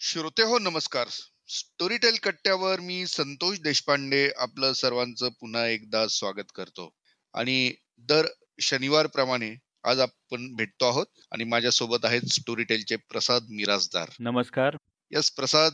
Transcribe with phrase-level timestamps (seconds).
[0.00, 1.08] श्रोते हो नमस्कार.
[1.48, 6.94] स्टोरीटेल कट्ट्यावर मी संतोष देशपांडे आपलं सर्वांचं पुन्हा एकदा स्वागत करतो.
[7.34, 8.26] आणि दर
[8.60, 14.76] शनिवार प्रमाणे आज आपण भेटतो आहोत आणि माझ्या सोबत आहेत स्टोरीटेलचे प्रसाद मिराजदार नमस्कार.
[15.10, 15.72] यस प्रसाद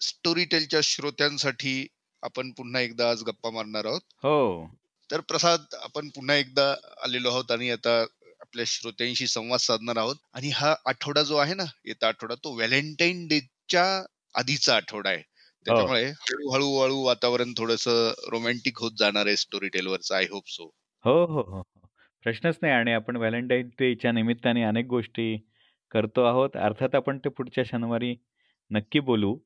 [0.00, 1.86] स्टोरीटेलच्या श्रोत्यांसाठी
[2.22, 4.00] आपण पुन्हा एकदा आज गप्पा मारणार आहोत.
[4.16, 4.68] हो.
[5.10, 8.02] तर प्रसाद आपण पुन्हा एकदा आलेलो आहोत आणि आता
[8.40, 10.16] आपल्या श्रोत्यांशी संवाद साधणार आहोत.
[10.32, 13.28] आणि हा आठवडा जो आहे ना येता आठवडा तो व्हॅलेंटाईन
[13.72, 14.02] डेच्या
[14.34, 15.22] आधीचा आठवडा आहे.
[15.66, 17.86] त्याच्यामुळे हळूहळू हळू वातावरण थोडस
[18.32, 20.70] रोमॅन्टिक होत जाणार आहे स्टोरी टेलवरचं आय होप सो
[21.04, 21.62] हो हो हो हो.
[22.24, 25.36] प्रश्नच नाही आणि आपण व्हॅलेंटाईन डेच्या निमित्ताने अनेक गोष्टी
[25.92, 26.56] करतो आहोत.
[26.56, 28.14] अर्थात आपण ते पुढच्या शनिवारी
[28.70, 29.36] नक्की बोलू.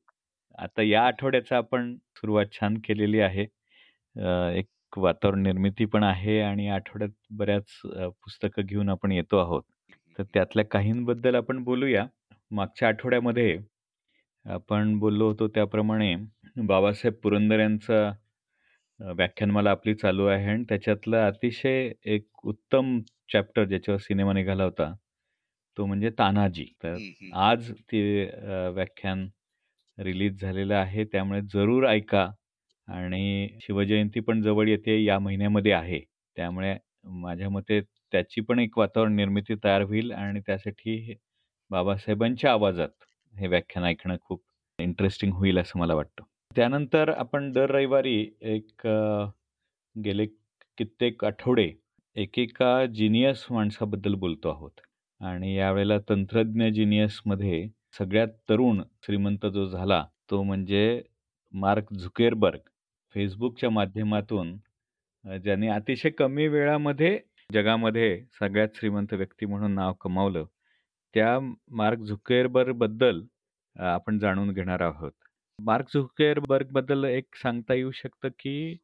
[0.57, 3.45] आता या आठवड्याचं आपण सुरुवात छान केलेली आहे.
[4.59, 7.79] एक वातावरण निर्मिती पण आहे आणि आठवड्यात बऱ्याच
[8.23, 9.63] पुस्तकं घेऊन आपण येतो आहोत.
[10.19, 12.05] तर त्यातल्या काहींबद्दल आपण बोलूया.
[12.51, 13.57] मागच्या आठवड्यामध्ये
[14.47, 16.15] आपण बोललो होतो त्याप्रमाणे
[16.67, 18.11] बाबासाहेब पुरंदर यांचा
[18.99, 22.99] व्याख्यानमाला आपली चालू आहे आणि त्याच्यातलं अतिशय एक उत्तम
[23.33, 24.93] चॅप्टर ज्याच्यावर सिनेमा निघाला होता
[25.77, 26.95] तो म्हणजे तानाजी तर
[27.37, 28.01] आज ते
[28.73, 29.27] व्याख्यान
[29.97, 31.03] रिलीज झालेलं आहे.
[31.05, 32.29] त्यामुळे जरूर ऐका
[32.87, 35.99] आणि शिवजयंती पण जवळ येते या महिन्यामध्ये आहे.
[36.37, 36.75] त्यामुळे
[37.21, 41.15] माझ्या मते त्याची पण एक वातावरण निर्मिती तयार होईल आणि त्यासाठी
[41.71, 43.05] बाबासाहेबांच्या आवाजात
[43.39, 44.41] हे व्याख्यान ऐकणं खूप
[44.79, 46.23] इंटरेस्टिंग होईल असं मला वाटतं.
[46.55, 48.87] त्यानंतर आपण दर रविवारी एक
[49.95, 50.25] गेले
[50.77, 51.71] कित्येक आठवडे
[52.15, 54.81] एकेका जिनियस माणसाबद्दल बोलतो आहोत.
[55.21, 61.01] आणि यावेळेला तंत्रज्ञ जिनियसमध्ये सगळ्यात तरुण श्रीमंत जो झाला तो म्हणजे
[61.53, 62.59] मार्क झुकेरबर्ग.
[63.15, 64.55] फेसबुकच्या माध्यमातून
[65.43, 67.19] ज्याने अतिशय कमी वेळामध्ये
[67.53, 70.45] जगामध्ये सगळ्यात श्रीमंत व्यक्ती म्हणून नाव कमावलं.
[71.13, 71.37] त्या
[71.73, 73.21] मार्क झुकेरबर्गबद्दल
[73.75, 75.11] अ, आपण जाणून घेणार आहोत.
[75.59, 78.77] मार्क झुकेरबर्गबद्दल एक सांगता येऊ शकतं की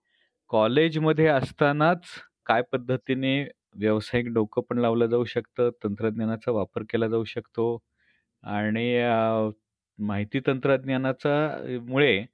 [0.50, 2.06] कॉलेजमध्ये असतानाच
[2.48, 3.42] काय पद्धतीने
[3.76, 7.68] व्यावसायिक डोकं पण लावलं जाऊ शकतं तंत्रज्ञानाचा वापर केला जाऊ शकतो
[8.44, 9.50] आणि अ,
[10.00, 12.26] माहिती तंत्रज्ञानाचा अ, मुळे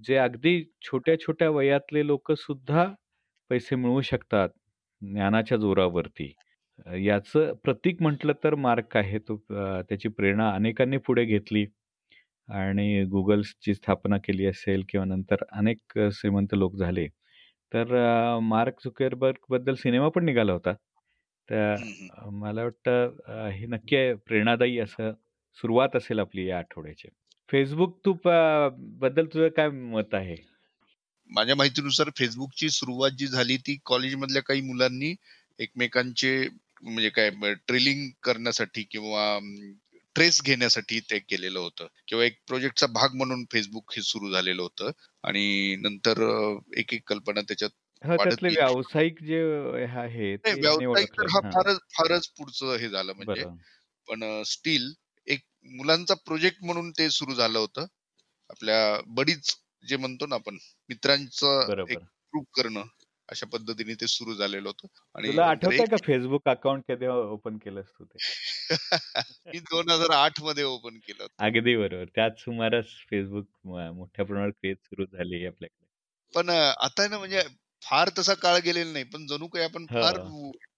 [0.00, 2.86] जे अगदी छोट्या छोट्या वयातले लोकसुद्धा
[3.50, 4.48] पैसे मिळवू शकतात
[5.02, 6.32] ज्ञानाच्या जोरावरती.
[6.78, 11.64] अ, याचं प्रतीक म्हटलं तर मार्क आहे तो अ, त्याची प्रेरणा अनेकांनी पुढे घेतली
[12.48, 17.06] आणि गुगल्सची स्थापना केली असेल किंवा नंतर अनेक अ, श्रीमंत लोक झाले.
[17.72, 20.74] तर अ, मार्क झुकेरबर्गबद्दल सिनेमा पण निघाला होता.
[21.48, 21.74] तर
[22.16, 25.12] अ, मला वाटतं अ, हे नक्की प्रेरणादायी असं
[25.58, 27.08] सुरुवात असेल आपली या आठवड्याची.
[27.48, 30.36] फेसबुक तू प- बद्दल तुझं काय मत आहे?
[31.30, 35.14] माझ्या माहितीनुसार फेसबुकची सुरुवात जी झाली ती कॉलेजमधल्या काही मुलांनी
[35.58, 36.32] एकमेकांचे
[36.82, 37.30] म्हणजे काय
[37.66, 39.38] ट्रेलिंग करण्यासाठी किंवा
[40.16, 41.86] ट्रेस घेण्यासाठी ते केलेलं होतं.
[42.08, 44.90] किंवा एक प्रोजेक्टचा भाग म्हणून फेसबुक हे सुरू झालेलं होतं.
[45.24, 46.22] आणि नंतर
[46.78, 47.70] एक एक कल्पना त्याच्यात.
[48.04, 48.60] व्यावसायिक जे
[50.44, 51.20] आहे व्यावसायिक.
[51.26, 53.44] हा फारच फारच पुढचं हे झालं म्हणजे.
[54.08, 54.92] पण स्टील
[55.26, 55.42] एक
[55.76, 57.86] मुलांचा प्रोजेक्ट म्हणून ते सुरू झालं होतं.
[58.50, 59.54] आपल्या बडीच
[59.84, 60.58] जे म्हणतो ना आपण
[60.90, 61.98] मित्रांचं एक
[62.32, 62.84] ग्रुप करणं.
[63.28, 64.86] अशा पद्धतीने ते सुरू झालेलं होतं.
[65.14, 68.16] आणि तुला एक- का फेसबुक अकाउंट कधी ओपन केलंस तू ते?
[69.54, 71.26] मी दोन हजार आठमध्ये ओपन केलं.
[71.38, 72.04] अगदी बरोबर.
[72.04, 75.86] त्याच सुमारास फेसबुक मोठ्या प्रमाणावर क्रेज सुरू झाली आपल्याकडे.
[76.34, 76.50] पण
[76.80, 77.42] आता ना म्हणजे
[77.82, 79.04] फार तसा काळ गेलेला नाही.
[79.04, 80.02] पण जणू काही आपण हो.
[80.02, 80.16] फार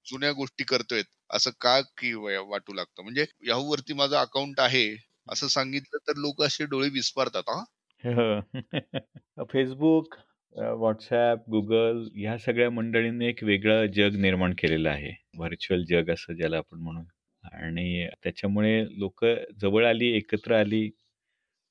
[0.07, 3.03] जुन्या गोष्टी करतोय असं का की वाटू लागतं?
[3.03, 4.97] म्हणजे याहू वरती माझं अकाउंट आहे
[5.29, 7.65] असं सांगितलं तर लोक असे डोळे विस्पारतात हा.
[8.05, 8.41] हो.
[9.45, 10.15] फेसबुक
[10.55, 15.13] व्हॉट्सॲप गुगल ह्या सगळ्या मंडळींनी एक वेगळं जग निर्माण केलेलं आहे.
[15.39, 17.03] व्हर्च्युअल जग असं ज्याला आपण म्हणू.
[17.45, 19.25] आणि त्याच्यामुळे लोक
[19.61, 20.89] जवळ आली एकत्र आली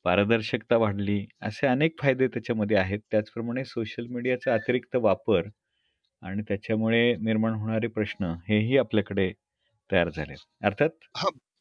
[0.05, 2.99] पारदर्शकता वाढली असे अनेक फायदे त्याच्यामध्ये आहेत.
[3.11, 5.47] त्याचप्रमाणे सोशल मीडियाचा अतिरिक्त वापर
[6.21, 9.31] आणि त्याच्यामुळे निर्माण होणारे प्रश्न हेही आपल्याकडे
[9.89, 10.89] तयार झाले अर्थात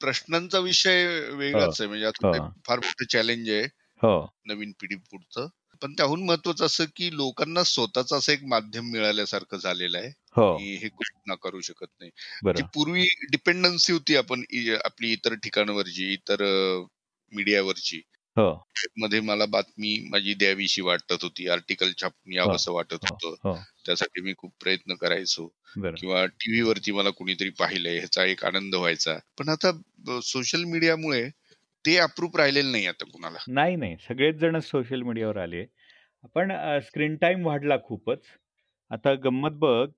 [0.00, 1.88] प्रश्नांचा विषय वेगळाच आहे.
[1.88, 2.48] म्हणजे आता ते हो.
[2.66, 3.66] फार मोठं चॅलेंज आहे.
[4.02, 4.16] हो.
[4.46, 5.48] नवीन पिढी पुढचं
[5.82, 10.56] पण त्याहून महत्वाचं असं की लोकांना स्वतःच असं एक माध्यम मिळाल्यासारखं झालेलं आहे हो.
[10.56, 12.10] की हे गोष्ट नाकारू शकत नाही.
[12.62, 14.42] पूर्वी डिपेंडन्सी होती आपण
[14.84, 16.36] आपली इतर ठिकाणावरची इतर
[17.32, 18.02] मीडियावरची.
[18.36, 18.68] हो.
[18.98, 21.48] मध्ये मला बातमी माझी द्यावीशी वाटत होती.
[21.48, 23.14] आर्टिकल छापून वाटत हो.
[23.14, 23.48] होतं.
[23.48, 23.58] हो.
[23.86, 25.46] त्यासाठी मी खूप प्रयत्न करायचो.
[25.78, 29.16] किंवा टीव्ही वरती मला कुणीतरी पाहिलंय ह्याचा एक आनंद व्हायचा.
[29.38, 29.72] पण आता
[30.22, 31.30] सोशल मीडियामुळे
[31.86, 33.38] ते अप्रूप राहिलेलं नाही आता कुणाला.
[33.48, 33.96] नाही नाही.
[34.08, 35.64] सगळेच जण सोशल मीडियावर आले.
[36.34, 36.52] पण
[36.84, 38.22] स्क्रीन टाइम वाढला खूपच.
[38.90, 39.88] आता गंमत बघ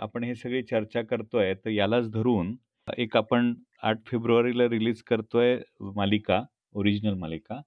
[0.00, 2.54] आपण हे सगळी चर्चा करतोय तर यालाच धरून
[2.88, 5.56] एक आपण आठ फेब्रुवारीला रिलीज करतोय
[5.96, 6.42] मालिका
[6.74, 7.60] ओरिजिनल मालिका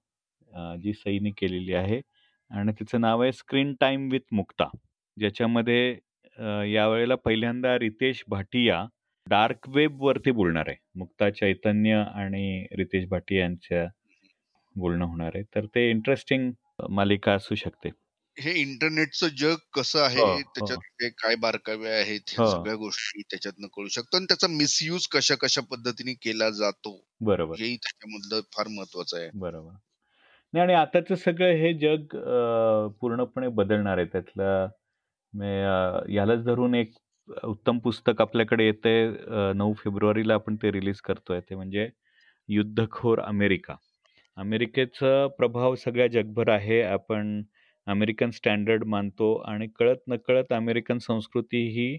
[0.82, 2.00] जी सईने केलेली आहे.
[2.50, 4.64] आणि तिचं नाव आहे स्क्रीन टाईम विथ मुक्ता
[5.16, 5.98] ज्याच्यामध्ये
[6.72, 8.84] यावेळेला पहिल्यांदा रितेश भाटिया
[9.26, 10.76] डार्क वेबवरती बोलणार आहे.
[10.96, 13.86] मुक्ता चैतन्य आणि रितेश भाटिया यांच्या
[14.76, 15.44] बोलणं होणार आहे.
[15.54, 16.52] तर ते इंटरेस्टिंग
[16.90, 17.90] मालिका असू शकते.
[18.36, 20.26] हे इंटरनेटचं जग कसं आहे हो,
[20.58, 20.66] हो.
[20.66, 22.46] त्याच्यात काय बारकावे आहेत हो.
[22.46, 27.58] सगळ्या गोष्टी त्याच्यातनं कळू शकतो आणि त्याचा मिसयूज कशा कशा पद्धतीने केला जातो बरोबर.
[27.58, 29.30] हेही त्याच्यामधलं फार महत्वाचं आहे.
[29.34, 29.72] बरोबर.
[30.52, 32.16] नाही आणि आताचं सगळं हे जग
[33.00, 34.06] पूर्णपणे बदलणार आहे.
[34.08, 34.68] त्यातलं
[36.10, 36.94] यालाच धरून एक
[37.44, 38.92] उत्तम पुस्तक आपल्याकडे येते
[39.56, 41.40] नऊ फेब्रुवारीला आपण ते रिलीज करतोय.
[41.40, 41.88] ते म्हणजे
[42.48, 43.74] युद्धखोर अमेरिका.
[44.36, 46.80] अमेरिकेचा प्रभाव सगळ्या जगभर आहे.
[46.82, 47.42] आपण
[47.86, 51.96] अमेरिकन स्टँडर्ड मानतो आणि कळत नकळत अमेरिकन संस्कृती ही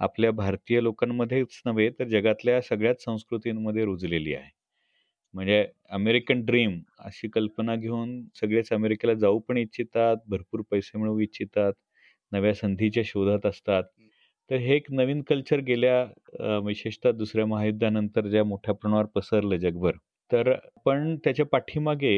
[0.00, 4.50] आपल्या भारतीय लोकांमध्येच नव्हे तर जगातल्या सगळ्याच संस्कृतींमध्ये रुजलेली आहे.
[5.34, 11.72] म्हणजे अमेरिकन ड्रीम अशी कल्पना घेऊन सगळेच अमेरिकेला जाऊ पण इच्छितात भरपूर पैसे मिळवू इच्छितात
[12.32, 13.82] नव्या संधीच्या शोधात असतात.
[14.50, 19.92] तर हे एक नवीन कल्चर गेल्या विशेषतः दुसऱ्या महायुद्धानंतर ज्या मोठ्या प्रमाणावर पसरलं जगभर.
[20.30, 20.52] तर
[20.86, 22.16] पण त्याच्या पाठीमागे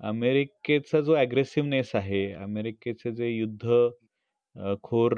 [0.00, 3.68] अमेरिकेचा जो ॲग्रेसिव्हनेस आहे अमेरिकेचं जे युद्ध
[4.84, 5.14] खोर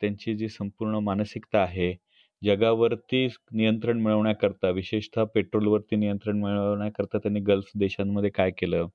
[0.00, 1.92] त्यांची जी संपूर्ण मानसिकता आहे
[2.42, 8.86] जगावरती नियंत्रण मिळवण्याकरता विशेषतः पेट्रोलवरती नियंत्रण मिळवण्याकरता त्यांनी गल्फ देशांमध्ये काय केलं?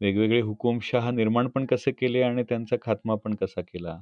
[0.00, 3.96] वेगवेगळे हुकुमशहा निर्माण पण कसे केले आणि त्यांचा खात्मा पण कसा केला?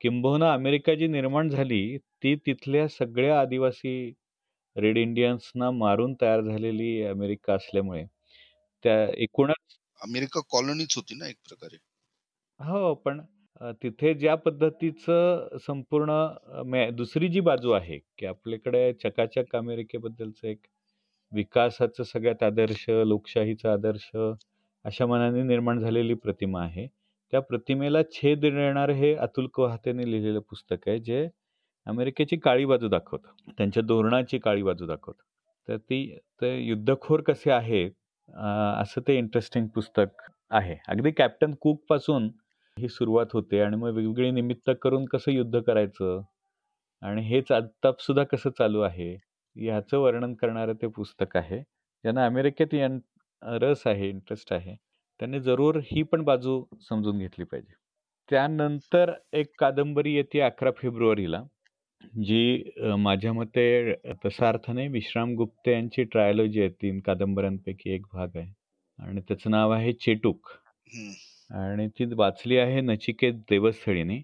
[0.00, 1.80] किंबहुना अमेरिका जी निर्माण झाली
[2.22, 3.94] ती तिथल्या सगळ्या आदिवासी
[4.76, 8.04] रेड इंडियन्सना मारून तयार झालेली अमेरिका असल्यामुळे.
[8.84, 11.78] त्या एकूणच अमेरिका कॉलनीच होती ना एक प्रकारे?
[12.60, 13.20] हो पण
[13.74, 16.12] तिथे ज्या पद्धतीचं संपूर्ण
[16.96, 20.66] दुसरी जी बाजू आहे की आपल्याकडे चकाचक अमेरिकेबद्दलचं एक
[21.32, 24.10] विकासाचं सगळ्यात आदर्श लोकशाहीचा आदर्श
[24.84, 26.86] अशा मनाने निर्माण झालेली प्रतिमा आहे
[27.32, 31.26] त्या प्रतिमेला छेद देणार हे अतुल कोहातेने लिहिलेलं पुस्तक आहे जे
[31.86, 33.28] अमेरिकेची काळी बाजू दाखवतं.
[33.58, 35.22] त्यांच्या धोरणाची काळी बाजू दाखवतं.
[35.68, 36.00] तर ती
[36.42, 37.90] ते युद्धखोर कसे आहेत
[38.80, 40.76] असं ते इंटरेस्टिंग पुस्तक आहे.
[40.88, 42.28] अगदी कॅप्टन कुकपासून
[42.76, 46.20] ही सुरुवात होते आणि मग वेगवेगळी निमित्त करून कसं युद्ध करायचं
[47.02, 49.14] आणि हेच आत्ताप सुद्धा कसं चालू आहे
[49.56, 51.58] ह्याचं वर्णन करणारं ते पुस्तक आहे.
[52.04, 52.74] ज्यांना अमेरिकेत
[53.62, 54.76] रस आहे इंटरेस्ट आहे.
[55.20, 57.74] त्यांनी जरूर ही पण बाजू समजून घेतली पाहिजे.
[58.30, 61.42] त्यानंतर एक कादंबरी येते अकरा फेब्रुवारीला
[62.24, 64.88] जी माझ्या मते तसा अर्थ नाही.
[64.88, 68.52] विश्राम गुप्ते यांची ट्रायोलॉजी आहे तीन कादंबऱ्यांपैकी एक भाग आहे.
[68.98, 70.50] आणि त्याचं नाव आहे चेटूक.
[71.50, 74.20] आणि ती वाचली आहे नचिकेत देवस्थळीने.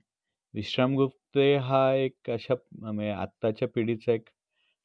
[0.55, 4.29] विश्राम गुप्ते हा एक अशा म्हणजे आत्ताच्या पिढीचा एक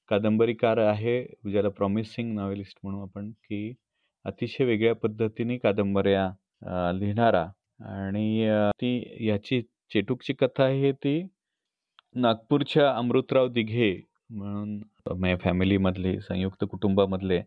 [0.10, 1.22] कादंबरीकार आहे
[1.52, 3.74] ज्याला प्रॉमिसिंग नॉवेलिस्ट म्हणू आपण की
[4.28, 6.30] अतिशय वेगळ्या पद्धतीने कादंबऱ्या
[6.94, 7.46] लिहिणारा
[7.88, 8.48] आणि
[8.82, 11.22] ती याची चेटूकची कथा आहे ती
[12.16, 13.92] नागपूरच्या अमृतराव दिघे
[14.30, 14.78] म्हणून
[15.12, 17.42] माझ्या फॅमिलीमधले संयुक्त कुटुंबामधले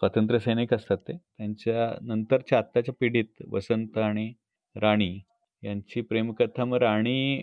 [0.00, 1.16] स्वातंत्र्य सैनिक असतात ते.
[1.16, 4.32] त्यांच्या नंतरच्या आत्ताच्या पिढीत वसंत आणि
[4.76, 5.18] राणी
[5.62, 7.42] यांची प्रेमकथा मग राणी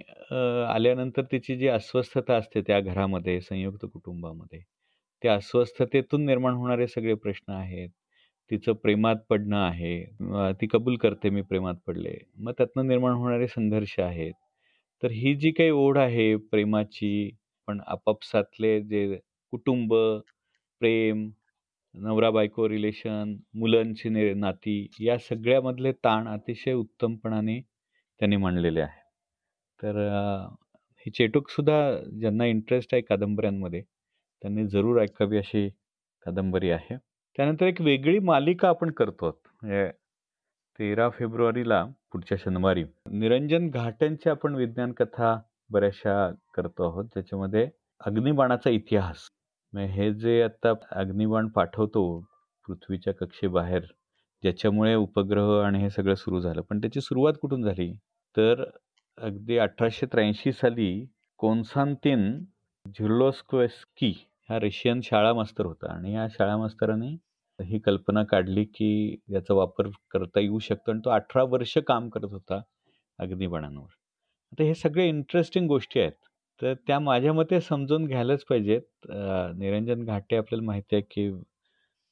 [0.67, 4.59] आल्यानंतर तिची जी अस्वस्थता असते त्या घरामध्ये संयुक्त कुटुंबामध्ये
[5.21, 7.89] त्या अस्वस्थतेतून निर्माण होणारे सगळे प्रश्न आहेत.
[8.51, 10.03] तिचं प्रेमात पडणं आहे.
[10.61, 12.13] ती कबूल करते मी प्रेमात पडले.
[12.37, 14.33] मग त्यातनं निर्माण होणारे संघर्ष आहेत.
[15.03, 17.11] तर ही जी काही ओढ आहे प्रेमाची
[17.67, 19.05] पण आपापसातले जे
[19.53, 19.93] कुटुंब
[20.81, 21.29] प्रेम
[21.95, 27.59] नवरा बायको रिलेशन मुलांची नाती या सगळ्यामधले ताण अतिशय उत्तमपणाने
[28.19, 29.01] त्यांनी मांडलेले आहे
[29.79, 29.97] तर
[31.05, 31.79] ही चेटूकसुद्धा
[32.19, 35.67] ज्यांना इंटरेस्ट आहे कादंबऱ्यांमध्ये त्यांनी जरूर ऐकावी अशी
[36.25, 36.97] कादंबरी आहे.
[37.39, 39.27] त्यानंतर एक वेगळी मालिका आपण करतो.
[39.61, 39.91] म्हणजे
[40.79, 42.83] तेरा फेब्रुवारीला पुढच्या शनिवारी.
[43.11, 45.35] निरंजन घाटेंची आपण विज्ञान कथा
[45.71, 46.15] बऱ्याचशा
[46.55, 47.65] करतो आहोत ज्याच्यामध्ये
[48.05, 49.27] अग्निबाणाचा इतिहास.
[49.73, 52.03] हे जे आता अग्निबाण पाठवतो
[52.67, 53.85] पृथ्वीच्या कक्षेबाहेर
[54.43, 56.61] ज्याच्यामुळे उपग्रह आणि हे सगळं सुरू झालं.
[56.61, 57.91] पण त्याची सुरुवात कुठून झाली?
[58.37, 58.63] तर
[59.17, 60.91] अगदी अठराशे त्र्याऐंशी साली
[61.37, 62.31] कोन्सांतिन
[62.85, 64.13] झिर्लोस्क्वेस्की
[64.49, 65.93] हा रशियन शाळा मास्तर होता.
[65.93, 67.15] आणि या शाळा मास्तराने
[67.65, 68.89] ही कल्पना काढली की
[69.33, 72.61] याचा वापर करता येऊ शकतो आणि तो अठरा वर्ष काम करत होता
[73.19, 73.87] अग्निबाणांवर.
[74.51, 76.11] आता हे सगळे इंटरेस्टिंग गोष्टी आहेत.
[76.61, 78.81] तर त्या माझ्या मते समजून घ्यायलाच पाहिजेत.
[79.57, 81.29] निरंजन घाटे आपल्याला माहिती आहे की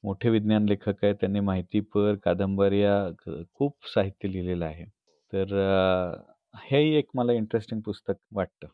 [0.04, 1.14] मोठे विज्ञान लेखक आहेत.
[1.20, 4.84] त्यांनी माहितीपर कादंबऱ्या खूप साहित्य लिहिलेलं आहे.
[5.32, 5.54] तर
[6.70, 8.68] हेही एक मला इंटरेस्टिंग पुस्तक वाटतं.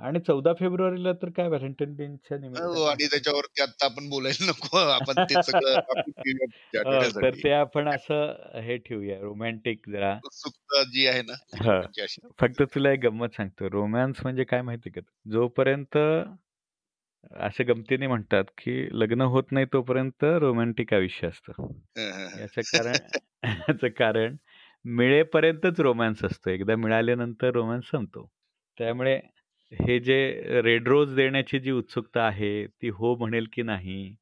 [0.00, 4.76] आणि चौदा फेब्रुवारीला तर काय व्हॅलेंटाईन डेच्या हो निमित्ताने आणि त्याच्यावरती आता आपण बोलायला नको.
[4.78, 9.88] आपण ते सगळं आपण ठेवूया पुढच्या हो, तर आठवड्यासाठी ते आपण असं हे ठेवूया रोमॅन्टिक
[9.90, 10.18] जरा.
[10.24, 11.74] उत्सुकता जी आहे ना ती हा.
[11.78, 12.20] लोकांची अशी.
[12.38, 13.68] फक्त तुला एक गंमत सांगतो.
[13.70, 15.00] रोमॅन्स म्हणजे काय माहिती का?
[15.28, 15.96] जोपर्यंत
[17.38, 21.66] असे गमतीने म्हणतात की लग्न होत नाही तोपर्यंत रोमॅन्टिक आयुष्य असतं.
[21.96, 22.38] हं, हं, हं.
[22.38, 23.00] याचं कारण
[23.44, 24.36] याचं कारण
[24.84, 26.50] मिळेपर्यंतच रोमॅन्स असतो.
[26.50, 28.28] एकदा मिळाल्यानंतर रोमॅन्स संपतो.
[28.78, 29.20] त्यामुळे
[29.72, 30.16] हे जे
[30.62, 34.14] रेड रोज देण्याची जी उत्सुकता आहे ती हो म्हणेल की नाही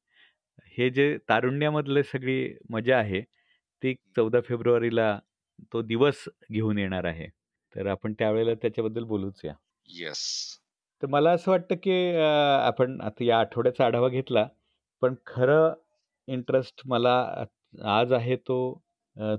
[0.77, 3.21] हे जे तारुण्यामधले सगळी मजा आहे
[3.83, 5.19] ती चौदा फेब्रुवारीला
[5.73, 7.27] तो दिवस घेऊन येणार आहे.
[7.75, 9.53] तर आपण त्यावेळेला त्याच्याबद्दल बोलूच या.
[9.89, 10.19] येस
[11.03, 14.47] तर मला असं वाटतं की आपण आता या आठवड्याचा आढावा घेतला
[15.01, 15.73] पण खरं
[16.27, 17.15] इंटरेस्ट मला
[17.95, 18.57] आज आहे तो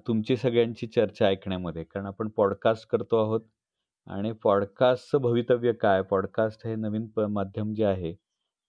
[0.07, 1.85] तुमची सगळ्यांची चर्चा ऐकण्यामध्ये.
[1.85, 3.41] कारण आपण पॉडकास्ट करतो आहोत
[4.09, 6.03] आणि पॉडकास्टचं भवितव्य काय?
[6.03, 8.13] पॉडकास्ट हे नवीन प माध्यम जे आहे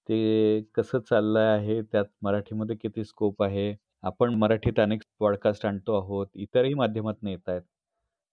[0.10, 1.82] ते कसं चाललं आहे?
[1.82, 3.76] त्यात मराठीमध्ये किती स्कोप आहे?
[4.04, 7.62] आपण मराठीत अनेक पॉडकास्ट आणतो आहोत इतरही माध्यमातून येत आहेत.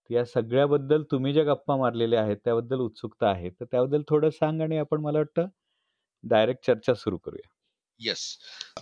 [0.09, 3.49] या सगळ्याबद्दल तुम्ही ज्या गप्पा मारलेल्या आहेत त्याबद्दल उत्सुकता आहे.
[3.49, 5.47] तर त्याबद्दल थोडं सांग आणि आपण मला वाटतं
[6.23, 7.47] डायरेक्ट चर्चा सुरू करूया.
[7.99, 8.37] येस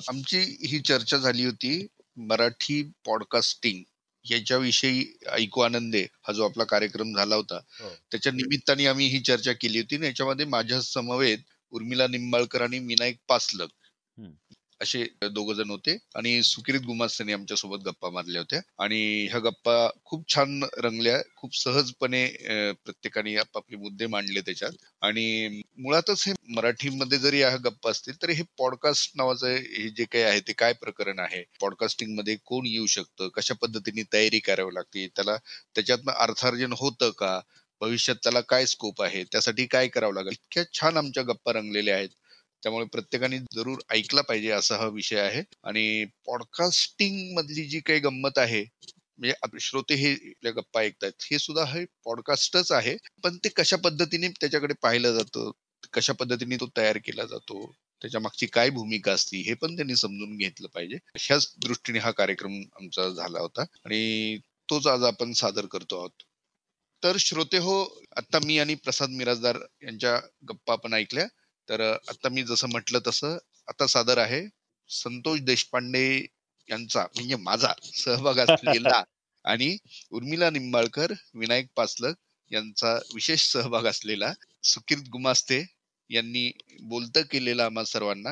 [0.09, 3.83] आमची ही चर्चा झाली होती मराठी पॉडकास्टिंग.
[4.25, 7.89] याच्याविषयी ऐकू आनंदे हा जो आपला कार्यक्रम झाला होता हो.
[8.11, 11.37] त्याच्या निमित्ताने आम्ही ही चर्चा केली होती आणि याच्यामध्ये माझ्या समवेत
[11.73, 13.69] उर्मिला निंबाळकर आणि विनायक पासलक.
[14.81, 15.97] असे दोघ जण होते.
[16.15, 18.59] आणि सुकिरीत गुमास्तांनी आमच्यासोबत गप्पा मारल्या होत्या.
[18.83, 18.99] आणि
[19.31, 21.21] ह्या गप्पा खूप छान रंगल्या.
[21.35, 22.25] खूप सहजपणे
[22.83, 24.71] प्रत्येकाने आपापले मुद्दे मांडले त्याच्यात.
[25.01, 30.23] आणि मुळातच हे मराठीमध्ये जरी ह्या गप्पा असतील तरी हे पॉडकास्ट नावाचं हे जे काही
[30.23, 31.43] आहे ते काय प्रकरण आहे?
[31.61, 33.27] पॉडकास्टिंगमध्ये कोण येऊ शकतं?
[33.35, 35.07] कशा पद्धतीने तयारी करावी लागते?
[35.15, 35.37] त्याला
[35.75, 37.39] त्याच्यातनं अर्थार्जन होतं का?
[37.81, 39.23] भविष्यात त्याला काय स्कोप आहे?
[39.31, 40.31] त्यासाठी काय करावं लागेल?
[40.31, 42.09] इतक्या छान आमच्या गप्पा रंगलेल्या आहेत.
[42.65, 45.43] त्यामुळे प्रत्येकाने जरूर ऐकला पाहिजे असा हा विषय आहे.
[45.63, 48.65] आणि पॉडकास्टिंग मधली जी काही गंमत आहे
[49.17, 52.97] म्हणजे श्रोते हे आपल्या गप्पा ऐकतायत हे सुद्धा हे पॉडकास्टच आहे.
[53.23, 55.51] पण ते कशा पद्धतीने त्याच्याकडे पाहिलं जातं?
[55.93, 57.75] कशा पद्धतीने तो तयार केला जातो?
[58.01, 59.41] त्याच्या मागची काय भूमिका असती?
[59.41, 60.95] हे पण त्यांनी समजून घेतलं पाहिजे.
[60.95, 63.61] अशाच दृष्टीने हा कार्यक्रम आमचा झाला होता.
[63.61, 64.37] आणि
[64.69, 66.23] तोच आज आपण सादर करतो आहोत.
[67.03, 70.19] तर श्रोते हो आता मी आणि प्रसाद मिराजदार यांच्या
[70.49, 71.27] गप्पा आपण ऐकल्या.
[71.69, 74.47] तर आता मी जसं म्हटलं तसं आता सादर आहे
[74.89, 76.25] संतोष देशपांडे
[76.69, 79.03] यांचा म्हणजे माझा सहभाग असलेला
[79.45, 79.77] आणि
[80.11, 82.15] उर्मिला निंबाळकर विनायक पासलक
[82.51, 85.75] यांचा विशेष सहभाग असलेला सुकीर्त गुमास्ते
[86.09, 86.51] यांनी
[86.83, 88.29] बोलतं केलेला आम्हा सर्वांना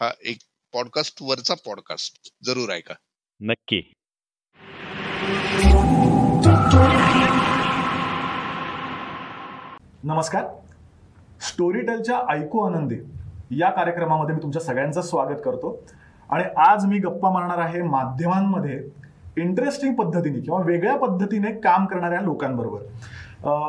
[0.00, 0.38] हा एक
[0.72, 2.30] पॉडकास्ट वरचा पॉडकास्ट.
[2.44, 2.94] जरूर ऐका.
[3.40, 3.92] नक्की.
[10.04, 10.61] नमस्कार.
[11.48, 12.96] स्टोरीटेलच्या ऐकू आनंदी.
[13.50, 15.78] या कार्यक्रमामध्ये मी तुमच्या सगळ्यांचं स्वागत करतो.
[16.30, 18.78] आणि आज मी गप्पा मारणार आहे माध्यमांमध्ये
[19.36, 22.78] इंटरेस्टिंग पद्धतीने किंवा वेगळ्या पद्धतीने काम करणाऱ्या लोकांबरोबर.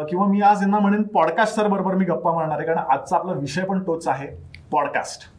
[0.10, 2.68] किंवा मी आज यांना म्हणेन पॉडकास्टर बरोबर मी गप्पा मारणार आहे.
[2.68, 4.28] कारण आजचा आपला विषय पण तोच आहे
[4.72, 5.32] पॉडकास्ट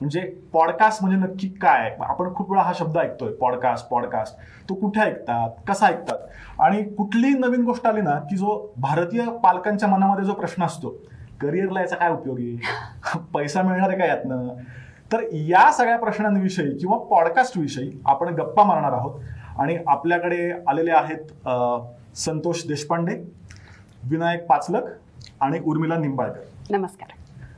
[0.00, 0.20] म्हणजे
[0.52, 1.94] पॉडकास्ट म्हणजे नक्की काय?
[2.00, 4.36] आपण खूप वेळा हा शब्द ऐकतोय पॉडकास्ट पॉडकास्ट
[4.68, 6.18] तो कुठे ऐकतात कसा ऐकतात?
[6.60, 10.94] आणि कुठलीही नवीन गोष्ट आली ना की जो भारतीय पालकांच्या मनामध्ये जो प्रश्न असतो
[11.42, 13.18] करिअरला याचा काय उपयोग आहे?
[13.34, 14.48] पैसा मिळणार आहे का यातनं?
[15.12, 19.20] तर या सगळ्या प्रश्नांविषयी किंवा पॉडकास्ट विषयी आपण गप्पा मारणार आहोत.
[19.58, 21.48] आणि आपल्याकडे आलेले आहेत
[22.16, 23.14] संतोष देशपांडे
[24.10, 24.84] विनायक पाचलक
[25.40, 26.76] आणि उर्मिला निंबाळकर.
[26.76, 27.10] नमस्कार.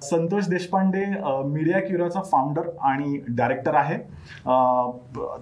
[0.02, 1.04] संतोष देशपांडे
[1.44, 3.96] मीडिया क्युराचा फाउंडर आणि डायरेक्टर आहे.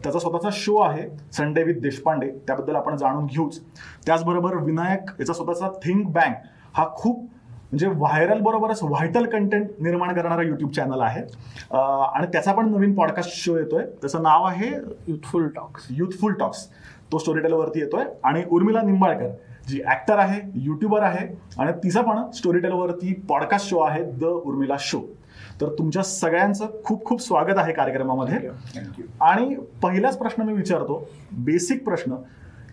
[0.03, 2.31] त्याचा स्वतःचा शो आहे संडे विथ देशपांडे.
[2.47, 3.61] त्याबद्दल आपण जाणून घेऊच.
[4.07, 6.37] त्याचबरोबर विनायक याचा स्वतःचा थिंक बँक
[6.75, 7.29] हा खूप
[7.73, 11.21] म्हणजे व्हायरल बरोबरच व्हायटल कंटेंट निर्माण करणारा युट्यूब चॅनल आहे.
[11.73, 13.85] आणि त्याचा पण नवीन पॉडकास्ट शो येतोय.
[14.01, 14.69] त्याचं नाव आहे
[15.07, 16.67] युथफुल टॉक्स युथफुल टॉक्स
[17.13, 18.05] तो स्टोरीटेलवरती येतोय.
[18.25, 19.31] आणि उर्मिला निंबाळकर
[19.69, 21.27] जी ऍक्टर आहे युट्यूबर आहे
[21.59, 25.01] आणि तिचा पण स्टोरीटेलवरती पॉडकास्ट शो आहे द उर्मिला शो
[25.61, 28.49] तर तुमच्या सगळ्यांचं खूप खूप स्वागत आहे कार्यक्रमामध्ये.
[29.21, 31.03] आणि पहिलाच प्रश्न मी विचारतो
[31.45, 32.15] बेसिक प्रश्न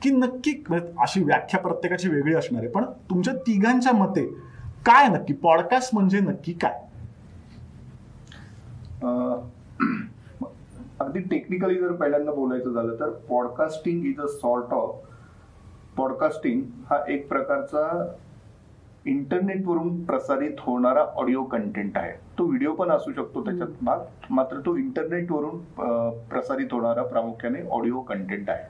[0.01, 0.51] की नक्की
[0.99, 4.27] अशी व्याख्या प्रत्येकाची वेगळी असणार आहे पण तुमच्या तिघांच्या मते
[4.85, 5.33] काय नक्की?
[5.33, 6.79] पॉडकास्ट म्हणजे नक्की काय?
[10.99, 14.95] अगदी टेक्निकली जर पहिल्यांदा बोलायचं झालं तर podcasting is a sort of
[15.97, 17.83] podcasting हा एक प्रकारचा
[19.05, 22.11] इंटरनेटवरून प्रसारित होणारा ऑडिओ कंटेंट आहे.
[22.37, 25.59] तो व्हिडिओ पण असू शकतो त्याच्यात भाग मात्र तो इंटरनेटवरून
[26.29, 28.63] प्रसारित होणारा प्रामुख्याने ऑडिओ कंटेंट आहे.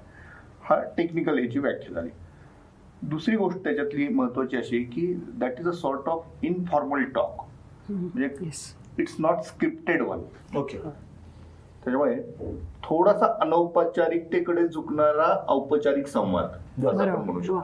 [0.63, 2.10] हा टेक्निकल याची व्याख्या झाली.
[3.01, 7.41] दुसरी गोष्ट त्याच्यातली महत्वाची अशी की that is a sort of informal talk
[7.89, 10.20] म्हणजे yes it's not scripted one
[10.58, 12.15] okay त्याच्यामुळे
[12.84, 16.46] थोडासा अनौपचारिकतेकडे झुकणारा औपचारिक संवाद.
[16.86, 17.62] म्हणू शकतो.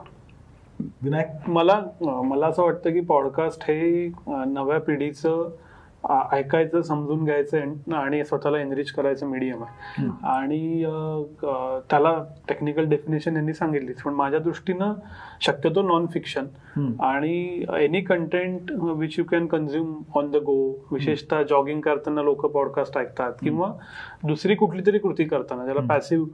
[1.02, 1.50] विनायक?
[1.50, 5.48] मला मला असं वाटतं की पॉडकास्ट हे नव्या पिढीचं
[6.32, 10.06] ऐकायचं समजून घ्यायचं आणि स्वतःला एनरिच करायचं मीडियम आहे.
[10.24, 10.84] आणि
[11.90, 14.92] त्याला टेक्निकल डेफिनेशन यांनी सांगितलीच पण माझ्या दृष्टीनं
[15.40, 16.46] शक्यतो नॉन फिक्शन.
[17.00, 22.98] आणि any content which you can consume on the go विशेषतः जॉगिंग करताना लोक पॉडकास्ट
[22.98, 23.72] ऐकतात किंवा
[24.24, 25.80] दुसरी कुठली तरी कृती करताना ज्याला.
[25.80, 26.26] पॅसिव्ह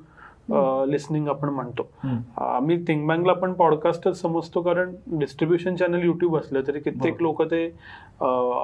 [0.88, 1.82] लिस्निंग आपण म्हणतो.
[2.44, 7.23] आम्ही थिंक बँकला पण पॉडकास्टच समजतो कारण डिस्ट्रीब्युशन चॅनल युट्यूब असलं तरी कित्येक.
[7.23, 7.64] लोक ते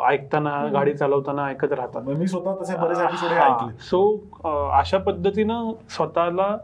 [0.08, 2.02] ऐकताना गाडी चालवताना ऐकत राहतात.
[2.08, 4.00] मी स्वतः सो
[4.78, 6.56] अशा पद्धतीनं स्वतःला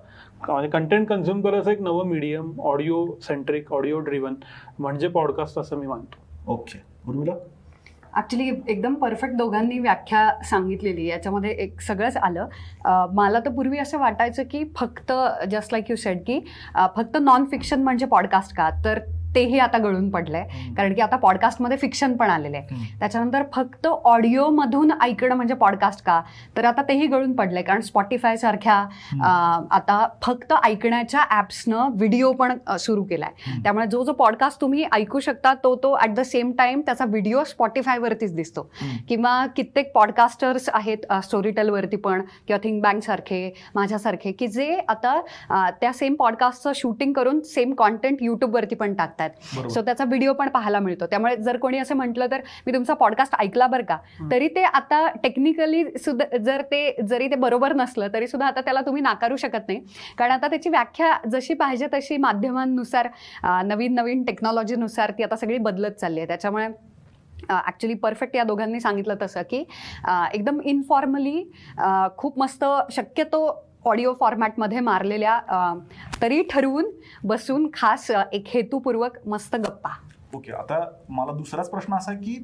[0.72, 4.34] कंटेंट कन्झ्युम करायचं एक नवं medium audio centric audio driven
[4.78, 6.52] म्हणजे पॉडकास्ट असं मी मानतो.
[6.52, 7.34] ओके उर्मिला?
[8.18, 11.06] ऍक्च्युली एकदम परफेक्ट दोघांनी व्याख्या सांगितलेली.
[11.06, 12.48] याच्यामध्ये एक सगळंच आलं.
[13.14, 15.12] मला तर पूर्वी असं वाटायचं की फक्त
[15.50, 16.40] जस्ट लाईक यू सेड की
[16.96, 18.70] फक्त नॉन फिक्शन म्हणजे पॉडकास्ट का?
[18.84, 18.98] तर
[19.34, 20.44] तेही आता गळून पडलंय.
[20.76, 22.96] कारण की आता पॉडकास्टमध्ये फिक्शन पण आलेलं आहे.
[23.00, 26.20] त्याच्यानंतर फक्त ऑडिओमधून ऐकणं म्हणजे पॉडकास्ट का?
[26.56, 27.62] तर आता तेही गळून पडलंय.
[27.62, 28.74] कारण स्पॉटीफाय सारख्या
[29.70, 33.30] आता फक्त ऐकण्याच्या ॲप्सनं व्हिडिओ पण सुरू केलाय.
[33.62, 37.42] त्यामुळे जो जो पॉडकास्ट तुम्ही ऐकू शकता तो तो ॲट द सेम टाइम त्याचा व्हिडिओ
[37.44, 38.68] स्पॉटीफायवरतीच दिसतो.
[39.08, 45.20] किंवा कित्येक पॉडकास्टर्स आहेत स्टोरीटेलवरती पण किंवा थिंक बँक सारखे माझ्यासारखे की जे आता
[45.80, 49.68] त्या सेम पॉडकास्टचं शूटिंग करून सेम कॉन्टेंट युट्यूबवरती पण टाकतात बरोबर.
[49.68, 51.06] सो त्याचा व्हिडिओ पण पाहायला मिळतो.
[51.06, 53.96] त्यामुळे जर कोणी असं म्हटलं तर मी तुमचा पॉडकास्ट ऐकला बरं का.
[54.30, 58.80] तरी ते आता टेक्निकली सुद्धा जर ते जरी ते बरोबर नसलं तरी सुद्धा आता त्याला
[58.86, 59.80] तुम्ही नाकारू शकत नाही.
[60.18, 63.08] कारण आता त्याची व्याख्या जशी पाहिजे तशी माध्यमांनुसार
[63.66, 66.26] नवीन नवीन टेक्नॉलॉजीनुसार ती आता सगळी बदलत चालली आहे.
[66.28, 66.68] त्याच्यामुळे
[67.50, 69.64] ॲक्च्युली परफेक्ट या दोघांनी सांगितलं तसं की
[70.34, 71.42] एकदम इनफॉर्मली
[72.18, 73.48] खूप मस्त शक्यतो
[73.86, 75.38] ऑडिओ फॉर्मॅटमध्ये मारलेल्या
[76.22, 76.90] तरी ठरवून
[77.24, 79.90] बसून खास एक हेतुपूर्वक मस्त गप्पा.
[80.34, 82.34] ओके आता मला दुसराच प्रश्न असा की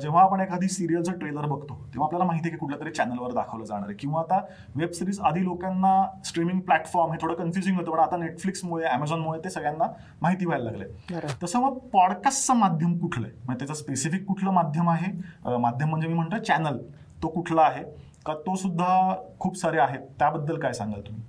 [0.00, 3.64] जेव्हा आपण एखादी सिरियलचं ट्रेलर बघतो तेव्हा आपल्याला माहिती आहे की कुठल्या तरी चॅनलवर दाखवलं
[3.64, 3.96] जाणार आहे.
[3.96, 4.40] किंवा आता
[4.76, 5.94] वेब सिरीज आधी लोकांना
[6.26, 9.86] स्ट्रीमिंग प्लॅटफॉर्म हे थोडं कन्फ्युजिंग होतं पण आता नेटफ्लिक्समुळे अमेझॉनमुळे ते सगळ्यांना
[10.22, 13.36] माहिती व्हायला लागले तसं मग पॉडकास्टचं माध्यम कुठलं आहे?
[13.44, 15.12] म्हणजे त्याचं स्पेसिफिक कुठलं माध्यम आहे?
[15.58, 16.78] माध्यम म्हणजे मी म्हणतो चॅनल
[17.22, 17.84] तो कुठला आहे?
[18.26, 20.00] का तो सुद्धा खूप सारे आहेत?
[20.18, 21.22] त्याबद्दल काय सांगाल तुम्ही?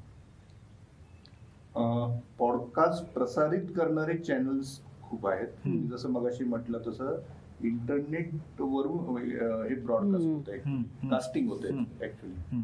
[2.37, 5.67] पॉडकास्ट प्रसारित करणारे चॅनल्स खूप आहेत.
[5.91, 7.17] जसं मगाशी म्हटलं तसं
[7.63, 10.27] इंटरनेट वरून अं, हे ब्रॉडकास्ट.
[10.27, 10.81] होत आहे.
[11.09, 11.59] कास्टिंग होत.
[11.63, 12.61] आहे ऍक्च्युली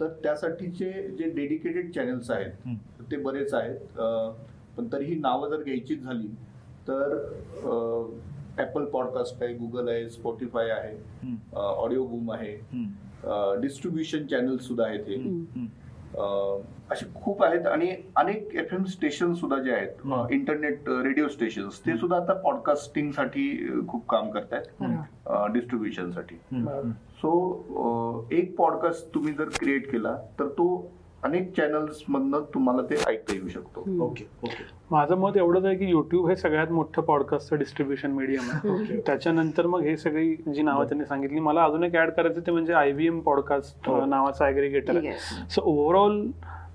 [0.00, 2.76] तर त्यासाठीचे जे डेडिकेटेड चॅनल्स आहेत.
[3.10, 3.98] ते बरेच आहेत.
[4.76, 6.28] पण तरीही नावं जर घ्यायचीच झाली
[6.88, 7.16] तर
[8.60, 12.56] ऍपल पॉडकास्ट आहे गुगल आहे स्पॉटीफाय आहे ऑडिओ बूम आहे
[13.60, 15.16] डिस्ट्रीब्युशन चॅनल सुद्धा आहेत हे.
[16.90, 20.32] असे खूप आहेत आणि अनेक एफ एम स्टेशन सुद्धा जे आहेत.
[20.32, 23.46] इंटरनेट रेडिओ स्टेशन ते सुद्धा आता पॉडकास्टिंगसाठी
[23.88, 24.64] खूप काम करतायत.
[24.80, 25.52] बरोबर.
[25.52, 26.34] डिस्ट्रीब्युशनसाठी.
[26.52, 30.66] हम्म, सो एक पॉडकास्ट तुम्ही जर क्रिएट केला तर तो
[31.22, 33.80] अनेक चॅनल्स मधनं तुम्हाला ते ऐकता येऊ शकतो.
[34.00, 38.68] ओके ओके माझं मत एवढंच आहे की युट्यूब हे सगळ्यात मोठं पॉडकास्टचं डिस्ट्रीब्युशन मीडियम आहे
[38.72, 42.52] ओके त्याच्यानंतर मग हे सगळी जी नावं त्यांनी सांगितली मला अजून एक ऍड करायचं ते
[42.52, 43.88] म्हणजे आय व्ही एम पॉडकास्ट.
[43.88, 45.12] नावाचा ऍग्रिगेटर आहे.
[45.50, 46.20] सो ओव्हरऑल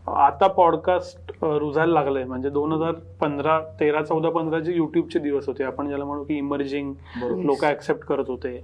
[0.08, 2.92] आता पॉडकास्ट रुजायला लागलंय म्हणजे दोन हजार
[3.22, 6.94] पंधरा तेरा चौदा पंधराचे युट्यूबचे दिवस होते आपण ज्याला म्हणू की इमर्जिंग
[7.44, 8.56] लोक ऍक्सेप्ट करत होते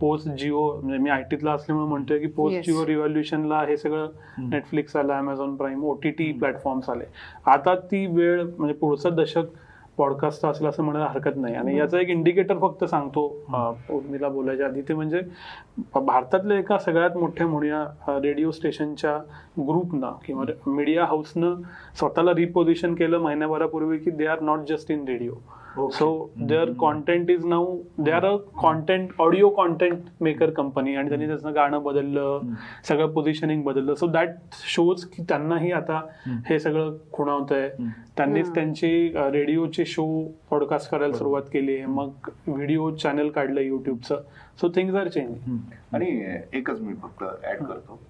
[0.00, 2.60] पोस्ट जिओ म्हणजे मी आय टीतला असल्यामुळे म्हणतोय की पोस्ट.
[2.66, 4.06] जिओ रिव्हॉल्युशनला हे सगळं.
[4.40, 6.38] नेटफ्लिक्स आलं Amazon Prime O T T hmm.
[6.38, 7.04] Platforms आले
[7.46, 9.46] आता ती वेळ म्हणजे पुढचं दशक
[10.00, 11.54] पॉडकास्ट असेल असं म्हणायला हरकत नाही.
[11.54, 13.24] आणि याचा एक इंडिकेटर फक्त सांगतो
[13.90, 14.82] उर्मिला बोलायच्या आधी.
[14.82, 15.20] ते म्हणजे
[15.94, 17.84] भारतातल्या एका सगळ्यात मोठ्या म्हणूया
[18.22, 19.16] रेडिओ स्टेशनच्या
[19.60, 21.54] ग्रुपनं किंवा मीडिया हाऊसनं
[21.98, 25.34] स्वतःला रिपोजिशन केलं महिन्याभरापूर्वी की they are not just in radio
[25.78, 25.96] okay.
[25.96, 26.06] So
[26.36, 26.46] hmm.
[26.46, 31.54] Their content is now they are a content audio content maker company आणि त्यांनी त्याचं
[31.54, 32.54] गाणं बदललं हम्म.
[32.84, 36.38] सगळं पोझिशनिंग बदललं सो दॅट शोज की त्यांनाही आता हम्म.
[36.46, 37.88] हे सगळं खुणावत आहे हम्म.
[38.16, 38.54] त्यांनीच.
[38.54, 40.06] त्यांची रेडिओचे शो
[40.50, 41.16] पॉडकास्ट करायला.
[41.16, 44.22] सुरुवात केली आहे मग व्हिडिओ चॅनल काढलं युट्यूबचं
[44.60, 45.34] सो थिंग्स आर चेंज.
[45.94, 48.00] आणि एकच मी फक्त ऍड करतो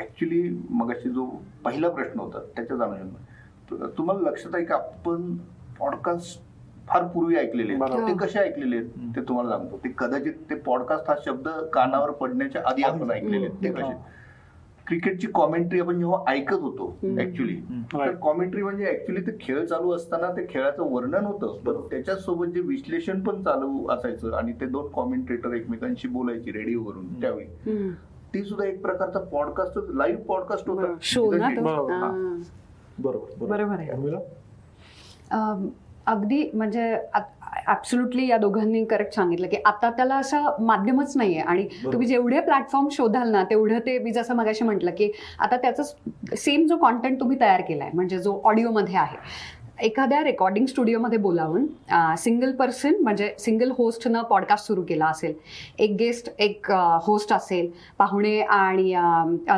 [0.00, 1.24] ऍक्च्युली मगाशी जो
[1.64, 5.36] पहिला प्रश्न होता त्याच्या अनुषंगाने तुम्हाला लक्षात आहे का आपण
[5.80, 6.49] पॉडकास्ट
[6.90, 7.74] फार पूर्वी ऐकलेले.
[7.74, 8.88] ते कसे ऐकलेले आहेत?
[9.16, 9.76] ते तुम्हाला सांगतो.
[9.76, 13.62] ते कदाचित ते पॉडकास्ट हा शब्द कानावर पडण्याच्या आधी आपण ऐकलेले आहेत.
[13.64, 14.18] ते कसे
[14.86, 16.86] क्रिकेटची कॉमेंट्री आपण जेव्हा ऐकत होतो.
[17.20, 17.56] ऍक्च्युली
[17.92, 18.10] तर.
[18.22, 21.56] कॉमेंट्री म्हणजे ऍक्च्युली ते खेळ चालू असताना ते खेळाचं वर्णन होतं.
[21.66, 27.46] पण त्याच्यासोबत जे विश्लेषण पण चालू असायचं आणि ते दोन कॉमेंट्रेटर एकमेकांशी बोलायची रेडिओवरून त्यावेळी.
[28.34, 30.86] ती सुद्धा एक प्रकारचा पॉडकास्ट लाईव्ह पॉडकास्ट होता.
[32.98, 33.46] बरोबर.
[33.46, 33.48] बरोबर
[36.10, 36.16] आहे.
[36.16, 36.96] अगदी म्हणजे
[37.68, 41.92] ऍब्सोल्युटली या दोघांनी करेक्ट सांगितलं की आता त्याला असं माध्यमच नाहीये आणि बरोबर.
[41.92, 46.66] तुम्ही जेवढे प्लॅटफॉर्म शोधाल ना तेवढं ते मी जसं मगाशी म्हटलं की आता त्याचं सेम
[46.66, 49.16] जो कॉन्टेंट तुम्ही तयार केलाय म्हणजे जो ऑडिओमध्ये आहे
[49.82, 51.66] एखाद्या रेकॉर्डिंग स्टुडिओमध्ये बोलावून
[52.18, 55.34] सिंगल पर्सन म्हणजे सिंगल होस्टनं पॉडकास्ट सुरू केला असेल
[55.78, 56.70] एक गेस्ट एक
[57.02, 58.92] होस्ट असेल पाहुणे आणि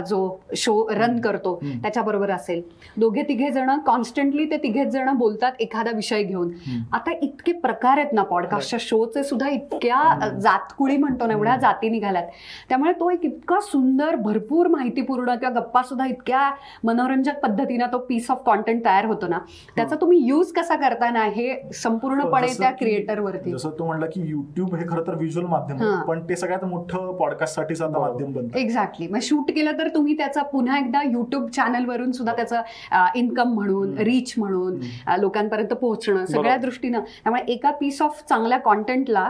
[0.09, 0.21] जो
[0.57, 1.55] शो रन करतो.
[1.83, 2.61] त्याच्याबरोबर असेल.
[2.97, 6.51] दोघे तिघे जण कॉन्स्टंटली ते तिघेच जण बोलतात एखादा विषय घेऊन.
[6.93, 12.27] आता इतके प्रकार आहेत ना पॉडकास्टच्या शोचे सुद्धा इतक्या जातकुळी म्हणतो ना एवढ्या जाती निघाल्यात.
[12.69, 16.51] त्यामुळे तो एक इतका सुंदर भरपूर माहितीपूर्ण किंवा गप्पा सुद्धा इतक्या
[16.85, 19.39] मनोरंजक पद्धतीनं तो पीस ऑफ कॉन्टेंट तयार होतो ना
[19.77, 24.75] त्याचा तुम्ही यूज कसा करताय ना हे संपूर्णपणे त्या क्रिएटरवरती जसं तू म्हणला की युट्यूब
[24.75, 25.83] हे खरं तर व्हिज्युअल माध्यम.
[25.83, 28.09] आहे पण ते सगळ्यात मोठं पॉडकास्ट साठीच आता बरोबर.
[28.09, 28.59] माध्यम बनतं.
[28.59, 33.97] एक्झॅक्टली मग शूट केलं तर तुम्ही त्याचा पुन्हा एकदा युट्यूब चॅनलवरून सुद्धा त्याचं इन्कम म्हणून
[33.99, 34.79] रीच म्हणून
[35.21, 36.57] लोकांपर्यंत पोहोचणं सगळ्या.
[36.57, 37.01] दृष्टीनं.
[37.25, 39.25] त्यामुळे एका पीस ऑफ चांगल्या कॉन्टेंटला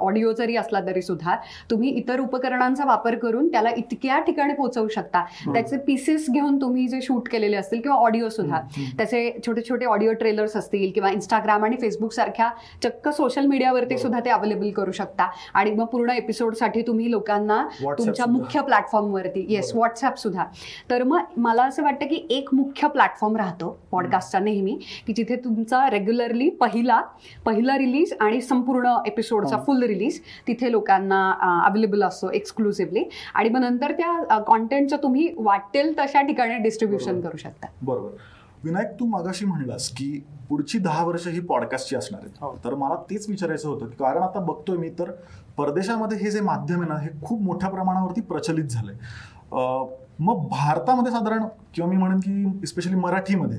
[0.00, 1.36] ऑडिओ जरी असला तरी सुद्धा
[1.70, 5.24] तुम्ही इतर उपकरणांचा वापर करून त्याला इतक्या ठिकाणी पोहोचवू शकता.
[5.52, 8.60] त्याचे पीसेस घेऊन तुम्ही जे शूट केलेले असतील किंवा ऑडिओ सुद्धा
[8.98, 12.48] त्याचे छोटे छोटे ऑडिओ ट्रेलर्स असतील किंवा इंस्टाग्राम आणि फेसबुक सारख्या
[12.82, 17.62] चक्क सोशल मीडियावरती सुद्धा ते अवेलेबल करू शकता आणि मग पूर्ण एपिसोडसाठी तुम्ही लोकांना
[17.98, 18.26] तुमच्या.
[18.28, 19.70] मुख्य प्लॅटफॉर्मवरती येस.
[19.74, 20.44] व्हॉट्सअप सुद्धा
[20.90, 25.88] तर मग मला असं वाटतं की एक मुख्य प्लॅटफॉर्म राहतो पॉडकास्टचा नेहमी की जिथे तुमचा
[25.90, 27.00] रेग्युलरली पहिला
[27.46, 29.62] पहिला रिलीज आणि संपूर्ण एपिसोडचा हं.
[29.64, 31.22] फुल रिलीज तिथे लोकांना
[31.66, 37.20] अवेलेबल असतो एक्सक्लुसिव्हली आणि मग नंतर त्या कॉन्टेंटचं तुम्ही वाटेल तशा ठिकाणी डिस्ट्रीब्युशन.
[37.20, 38.10] करू शकता बरोबर
[38.64, 40.10] विनायक तू मगाशी म्हणलास की
[40.48, 42.46] पुढची दहा वर्ष ही पॉडकास्टची असणार हो.
[42.46, 45.10] आहेत तर मला तेच विचारायचं होतं की कारण आता बघतोय मी तर
[45.56, 48.94] परदेशामध्ये हे जे माध्यम आहे ना हे खूप मोठ्या प्रमाणावरती प्रचलित झालंय.
[50.20, 51.44] मग भारतामध्ये साधारण
[51.74, 53.58] किंवा मी म्हणेन की स्पेशली मराठीमध्ये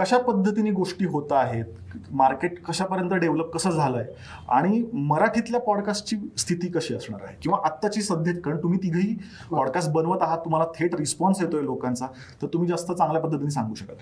[0.00, 1.64] कशा पद्धतीने गोष्टी होत आहेत
[2.10, 4.04] मार्केट कशापर्यंत डेव्हलप कसं झालंय
[4.48, 7.36] आणि मराठीतल्या पॉडकास्टची स्थिती कशी असणार आहे?
[7.42, 9.16] किंवा आत्ताची सध्या कारण तुम्ही तिघही
[9.50, 12.06] पॉडकास्ट बनवत आहात तुम्हाला थेट रिस्पॉन्स येतोय लोकांचा
[12.42, 13.96] तर तुम्ही जास्त चांगल्या पद्धतीने सांगू शकाल.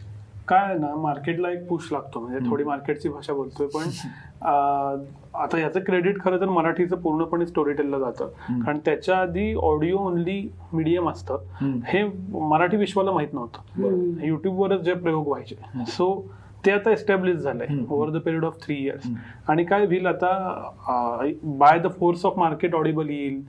[0.48, 2.48] काय आहे ना मार्केटला एक पुश लागतो म्हणजे.
[2.50, 3.88] थोडी मार्केटची भाषा बोलतोय पण
[5.38, 8.28] आता याचं क्रेडिट खरं तर मराठीचं पूर्णपणे स्टोरी टेलला जातं.
[8.64, 10.40] कारण त्याच्या आधी ऑडिओ ओनली
[10.72, 11.38] मीडियम असतं.
[11.86, 14.24] हे मराठी विश्वाला माहीत नव्हतं.
[14.24, 16.10] युट्यूबवरच जे प्रयोग व्हायचे सो
[16.64, 17.84] ते आता एस्टॅब्लिश झालंय हम्म.
[17.90, 19.02] Over the period of three years.
[19.48, 20.30] आणि काय होईल आता
[21.58, 23.40] by the force of market Audible येईल.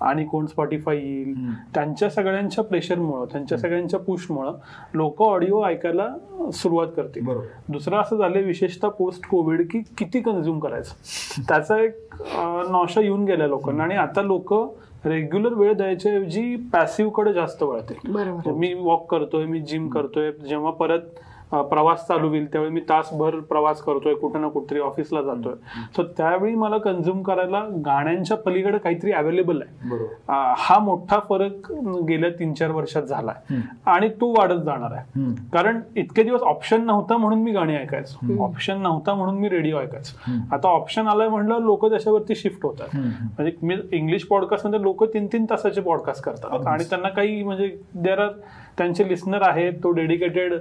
[0.00, 1.34] आणि कोण स्पॉटीफाय येईल.
[1.74, 4.56] त्यांच्या सगळ्यांच्या प्रेशरमुळं त्यांच्या सगळ्यांच्या पुशमुळं
[4.94, 6.08] लोक ऑडिओ ऐकायला
[6.52, 7.28] सुरुवात करतील.
[7.68, 11.42] दुसरं असं झालंय विशेषतः पोस्ट कोविड की किती कन्झ्युम करायचं?
[11.48, 12.22] त्याचा एक
[12.70, 14.52] नॉशा येऊन गेल्या लोकांना आणि आता लोक
[15.04, 17.98] रेग्युलर वेळ द्यायच्या ऐवजी पॅसिव्हकडे जास्त वळते
[18.52, 21.00] मी वॉक करतोय मी जिम करतोय जेव्हा परत
[21.52, 25.54] प्रवास चालू होईल त्यावेळी मी तासभर प्रवास करतोय कुठं ना कुठेतरी ऑफिसला जातोय.
[25.96, 30.06] सो त्यावेळी मला कन्झ्युम करायला गाण्यांच्या पलीकडे काहीतरी अवेलेबल आहे.
[30.58, 31.70] हा मोठा फरक
[32.08, 33.54] गेल्या तीन चार वर्षात झालाय.
[33.86, 35.32] आणि तो वाढत जाणार आहे.
[35.52, 38.42] कारण इतके दिवस ऑप्शन नव्हता म्हणून मी गाणी ऐकायचो.
[38.44, 40.32] ऑप्शन नव्हता म्हणून मी रेडिओ ऐकायचो.
[40.52, 42.96] आता ऑप्शन आलाय म्हणलं लोक त्याच्यावरती शिफ्ट होतात.
[42.96, 46.66] म्हणजे मी इंग्लिश पॉडकास्टमध्ये लोक तीन तीन तासाचे पॉडकास्ट करतात.
[46.66, 48.30] आणि त्यांना काही म्हणजे देर आर
[48.78, 50.54] त्यांचे लिस्नर आहेत तो डेडिकेटेड.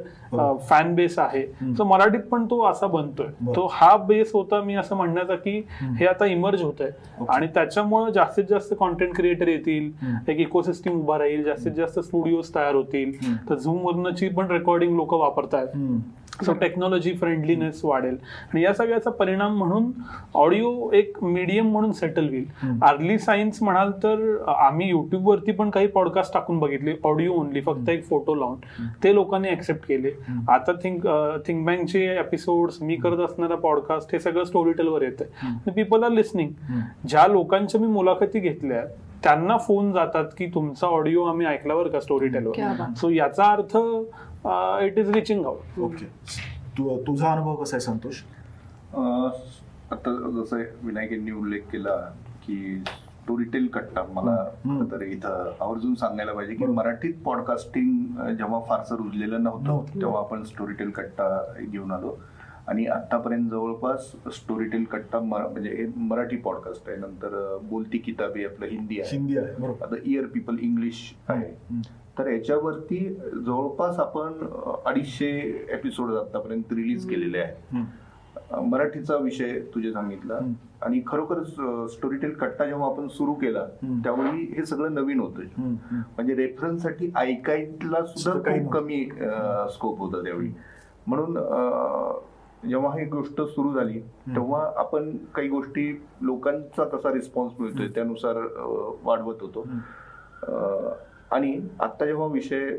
[0.69, 1.73] फॅन बेस आहे.
[1.73, 3.27] सो मराठीत पण तो असा बनतोय.
[3.55, 7.25] तो हा बेस होता मी असं म्हणण्याचा की हे आता इमर्ज होत आहे.
[7.29, 9.91] आणि त्याच्यामुळे जास्तीत जास्त कॉन्टेंट क्रिएटर येतील.
[10.27, 13.11] एक इकोसिस्टम उभा राहील जास्तीत जास्त स्टुडिओज तयार होतील.
[13.49, 15.99] तर झूम वरनची पण रेकॉर्डिंग लोक वापरतायत हम्म.
[16.41, 18.17] सो टेक्नॉलॉजी फ्रेंडलीनेस वाढेल
[18.53, 19.91] आणि या सगळ्याचा परिणाम म्हणून
[20.33, 22.45] ऑडिओ एक मीडियम म्हणून सेटल होईल.
[22.83, 27.89] अर्ली सायन्स म्हणाल तर आम्ही युट्यूब वरती पण काही पॉडकास्ट टाकून बघितले ऑडिओ ओनली फक्त
[27.89, 28.59] एक फोटो लावून
[29.03, 30.11] ते लोकांनी ऍक्सेप्ट केले.
[30.49, 31.07] आता थिंक
[31.47, 36.49] थिंक बँकचे एपिसोड्स मी करत असणारा पॉडकास्ट हे सगळं स्टोरी टेलवर येतं पीपल आर लिस्निंग.
[37.07, 38.85] ज्या लोकांच्या मी मुलाखती घेतल्या
[39.23, 42.93] त्यांना फोन जातात की तुमचा ऑडिओ आम्ही ऐकल्यावर का स्टोरी टेलवर.
[42.97, 43.77] सो याचा अर्थ
[44.85, 46.05] it is reaching out okay
[47.07, 48.21] तुझा अनुभव कसा आहे संतोष?
[48.93, 49.29] अं,
[49.91, 51.95] आता जसं विनायक यांनी उल्लेख केला
[52.43, 52.83] की
[53.25, 54.35] स्टोरीटेल कट्टा मला
[54.91, 56.65] तर इथं आवर्जून सांगायला पाहिजे की.
[56.65, 59.99] मराठीत पॉडकास्टिंग जेव्हा फारसं रुजलेलं नव्हतं.
[60.01, 61.27] तेव्हा आपण स्टोरीटेल कट्टा
[61.59, 62.15] घेऊन आलो.
[62.67, 66.97] आणि आतापर्यंत जवळपास स्टोरीटेल कट्टा म्हणजे मराठी पॉडकास्ट आहे.
[66.97, 69.17] नंतर बोलती किताबी आपलं हिंदी आहे.
[69.17, 71.51] हिंदी आहे आता इयर पीपल इंग्लिश आहे.
[72.19, 73.03] तर याच्यावरती
[73.45, 74.47] जवळपास आपण
[74.85, 75.29] अडीचशे
[75.69, 77.75] एपिसोड आतापर्यंत रिलीज केलेले आहेत.
[78.61, 80.37] मराठीचा विषय तुझे सांगितला.
[80.81, 81.47] आणि खरोखरच
[81.93, 83.65] स्टोरी टेल कट्टा जेव्हा आपण सुरू केला.
[84.03, 85.41] त्यावेळी हे सगळं नवीन होतं.
[86.15, 89.03] म्हणजे रेफरन्ससाठी ऐकायला सुद्धा काही खूप कमी
[89.73, 90.51] स्कोप होता त्यावेळी.
[91.07, 91.33] म्हणून
[92.69, 95.89] जेव्हा ही गोष्ट सुरू झाली तेव्हा आपण काही गोष्टी
[96.21, 98.37] लोकांचा कसा रिस्पॉन्स मिळतोय त्यानुसार
[99.03, 99.65] वाढवत होतो.
[101.31, 102.69] आणि आता जेव्हा विषय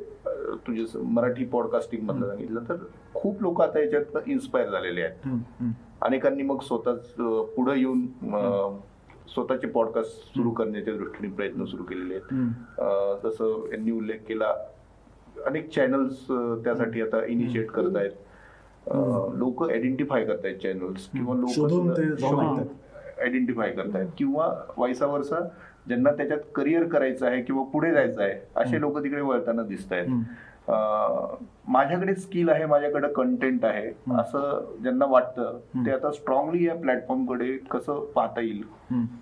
[0.67, 2.77] तुझे मराठी पॉडकास्टिंग मधलं सांगितलं तर
[3.15, 5.73] खूप लोक आता याच्यात इन्स्पायर झालेले आहेत.
[6.03, 7.13] अनेकांनी मग स्वतःच
[7.57, 8.07] पुढे येऊन
[9.29, 13.27] स्वतःचे पॉडकास्ट सुरू करण्याच्या दृष्टीने प्रयत्न सुरू केलेले आहेत.
[13.27, 14.53] जसं यांनी उल्लेख केला
[15.47, 16.27] अनेक चॅनल्स
[16.65, 18.11] त्यासाठी आता इनिशिएट करत आहेत
[19.39, 21.51] लोक आयडेंटिफाय करतायत चॅनल्स किंवा लोक.
[23.21, 24.09] आयडेंटिफाय करतायत.
[24.19, 25.37] किंवा वायसा वर्षा
[25.89, 30.07] ज्यांना त्याच्यात करिअर करायचं आहे किंवा पुढे जायचं आहे असे लोक तिकडे वळताना दिसत आहेत.
[31.69, 38.05] माझ्याकडे स्किल आहे माझ्याकडे कंटेंट आहे असं ज्यांना वाटतं ते आता स्ट्रॉंगली या प्लॅटफॉर्मकडे कसं
[38.15, 38.63] पाहता येईल.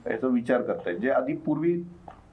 [0.06, 0.96] याचा विचार करतायत.
[0.98, 1.80] जे आधी पूर्वी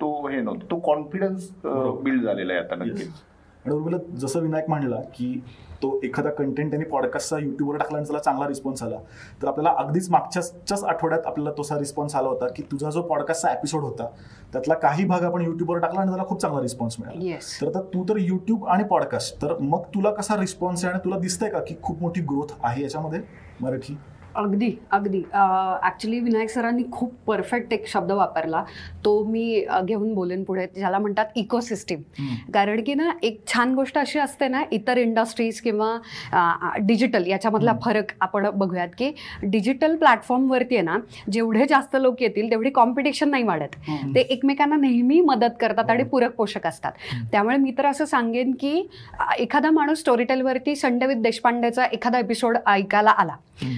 [0.01, 3.21] तो हे नव्हतं तो कॉन्फिडन्स बिल्ड झालेला आहे आता नक्कीच.
[3.65, 5.41] आणि उर्मिला जसं विनायक म्हणला की
[5.83, 8.97] तो एखादा कंटेंट त्यांनी पॉडकास्टचा युट्यूबवर टाकला आणि त्याला चांगला रिस्पॉन्स आला
[9.41, 13.83] तर आपल्याला अगदीच मागच्याच आठवड्यात आपल्याला तसा रिस्पॉन्स आला होता की तुझा जो पॉडकास्टचा एपिसोड
[13.83, 14.07] होता
[14.53, 17.19] त्यातला काही भाग आपण युट्यूबवर टाकला आणि त्याला खूप चांगला रिस्पॉन्स मिळाला.
[17.61, 21.19] तर आता तू तर युट्यूब आणि पॉडकास्ट तर मग तुला कसा रिस्पॉन्स आहे आणि तुला
[21.19, 23.21] दिसतंय का की खूप मोठी ग्रोथ आहे याच्यामध्ये
[23.61, 23.97] मराठी?
[24.35, 25.21] अगदी अगदी.
[25.33, 28.63] ॲक्च्युली विनायक सरांनी खूप परफेक्ट एक शब्द वापरला.
[29.05, 30.65] तो मी घेऊन बोलेन पुढे.
[30.75, 32.01] ज्याला म्हणतात इकोसिस्टीम
[32.53, 35.97] कारण की ना एक छान गोष्ट अशी असते ना इतर इंडस्ट्रीज किंवा
[36.79, 39.11] डिजिटल याच्यामधला फरक आपण बघूयात की
[39.43, 40.97] डिजिटल प्लॅटफॉर्मवरती आहे ना
[41.31, 43.75] जेवढे जास्त लोक येतील तेवढी कॉम्पिटिशन नाही वाढत.
[44.15, 46.91] ते एकमेकांना नेहमी मदत करतात आणि पूरक पोषक असतात.
[47.31, 48.87] त्यामुळे मी तर असं सांगेन की
[49.39, 53.35] एखादा माणूस स्टोरीटेलवरती संडवित देशपांडेचा एखादा एपिसोड ऐकायला आला.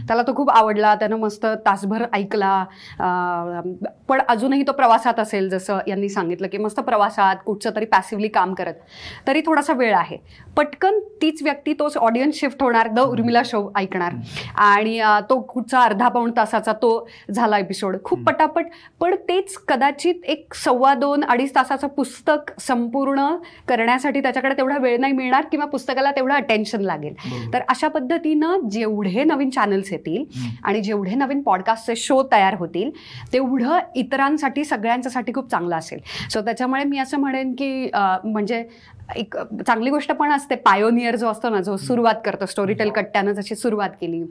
[0.08, 2.64] त्याला तो खूप आवडला त्यानं मस्त तासभर ऐकला.
[4.10, 8.54] पण अजूनही तो प्रवासात असेल जसं यांनी सांगितलं की मस्त प्रवासात कुठचं तरी पॅसिव्हली काम
[8.54, 8.74] करत
[9.28, 10.18] तरी थोडासा वेळ आहे.
[10.58, 14.14] पटकन तीच व्यक्ती तोच ऑडियन्स शिफ्ट होणार द उर्मिला शो ऐकणार.
[14.56, 16.92] आणि तो कुठचा अर्धा पाऊण तासाचा तो
[17.32, 18.66] झाला एपिसोड खूप पटापट
[19.00, 23.28] पण तेच कदाचित एक सव्वा दोन अडीच तासाचं पुस्तक संपूर्ण
[23.68, 27.16] करण्यासाठी त्याच्याकडे तेवढा वेळ नाही मिळणार किंवा पुस्तकाला तेवढं अटेन्शन लागेल.
[27.54, 30.24] तर अशा पद्धतीनं जेवढे नवीन चॅनल्स येतील
[30.64, 32.90] आणि जेवढे नवीन पॉडकास्टचे शो तयार होतील
[33.34, 36.00] तेवढं इतरांसाठी सगळ्यांच्यासाठी खूप चांगलं असेल.
[36.32, 38.64] सो त्याच्यामुळे मी असं म्हणेन की म्हणजे
[39.16, 40.56] एक चांगली गोष्ट पण असते.
[40.56, 44.24] पायोनियर जो असतो ना जो सुरुवात करतो स्टोरीटेल कट्ट्यानं जशी सुरुवात केली.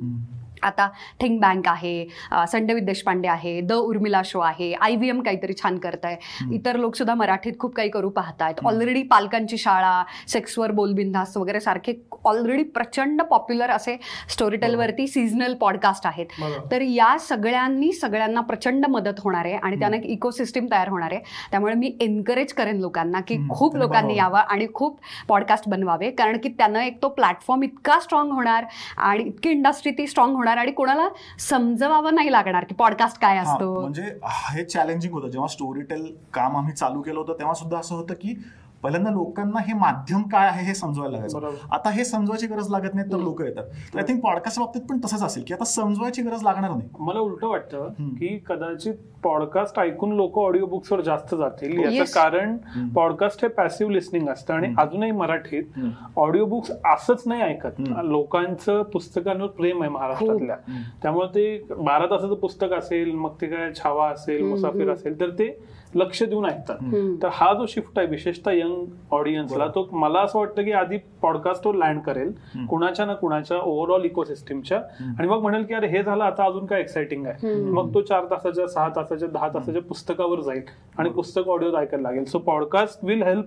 [0.63, 0.89] आता
[1.21, 2.07] थिंक बँक आहे
[2.49, 6.77] संडवित देशपांडे आहे द उर्मिला शो आहे आय व्ही एम काहीतरी छान करत आहे इतर
[6.77, 8.55] लोक सुद्धा मराठीत खूप काही करू पाहतायत.
[8.67, 11.93] ऑलरेडी पालकांची शाळा सेक्सवर बोलबिंदास वगैरे सारखे
[12.25, 13.97] ऑलरेडी प्रचंड पॉप्युलर असे
[14.31, 16.27] स्टोरीटेलवरती सीझनल पॉडकास्ट आहेत.
[16.71, 21.21] तर या सगळ्यांनी सगळ्यांना प्रचंड मदत होणार आहे आणि त्यानं एक इकोसिस्टीम तयार होणार आहे.
[21.51, 24.17] त्यामुळे मी एनकरेज करेन लोकांना की खूप लोकांनी.
[24.17, 24.99] यावं आणि खूप
[25.29, 26.11] पॉडकास्ट बनवावे.
[26.11, 28.65] कारण की त्यानं एक तो प्लॅटफॉर्म इतका स्ट्रॉंग होणार
[28.97, 33.43] आणि इतकी इंडस्ट्री ती स्ट्रॉंग होणार आणि कोणाला समजवावं नाही लागणार की पॉडकास्ट काय हा,
[33.43, 33.81] असतो.
[33.81, 35.29] म्हणजे हे चॅलेंजिंग होतं.
[35.29, 38.35] जेव्हा स्टोरी टेल काम आम्ही चालू केलं होतं तेव्हा सुद्धा असं होतं की
[38.83, 41.67] पहिल्यांदा लोकांना हे माध्यम काय आहे हे समजवायला लागायचं.
[41.73, 43.65] आता हे समजवायची गरज लागत नाही तर लोक येतात.
[43.95, 46.89] तर आय थिंक पॉडकास्ट बाबतीत पण तसंच असेल की आता समजवायची गरज लागणार नाही.
[46.99, 47.89] मला उलट वाटतं.
[47.93, 51.79] की कदाचित पॉडकास्ट ऐकून लोक ऑडिओ बुक्सवर जास्त जातील.
[51.79, 51.93] Yes.
[51.93, 52.57] याचं कारण
[52.95, 55.79] पॉडकास्ट हे पॅसिव्ह लिस्निंग असतं आणि अजूनही मराठीत
[56.17, 57.81] ऑडिओ बुक्स असंच नाही ऐकत.
[58.05, 60.57] लोकांचं पुस्तकांवर प्रेम आहे महाराष्ट्रातल्या.
[61.03, 65.49] त्यामुळे ते बारा तासाचं पुस्तक असेल मग ते काय छावा असेल मुसाफिर असेल तर ते
[65.95, 66.77] लक्ष देऊन ऐकतात.
[67.23, 71.75] तर हा जो शिफ्ट आहे विशेषतः यंग ऑडियन्सला तो मला असं वाटतं की आधी पॉडकास्टवर
[71.75, 72.33] लँड करेल
[72.69, 74.79] कुणाच्या ना कुणाच्या ओव्हरऑल इकोसिस्टीमच्या
[75.19, 77.55] आणि मग म्हणेल की अरे हे झालं आता अजून काय एक्साइटिंग आहे?
[77.65, 80.63] मग तो चार तासाच्या सहा तासाच्या दहा तासाच्या पुस्तकावर जाईल
[80.99, 82.25] आणि पुस्तक ऑडिओ ऐकायला लागेल.
[82.25, 83.47] So podcast will help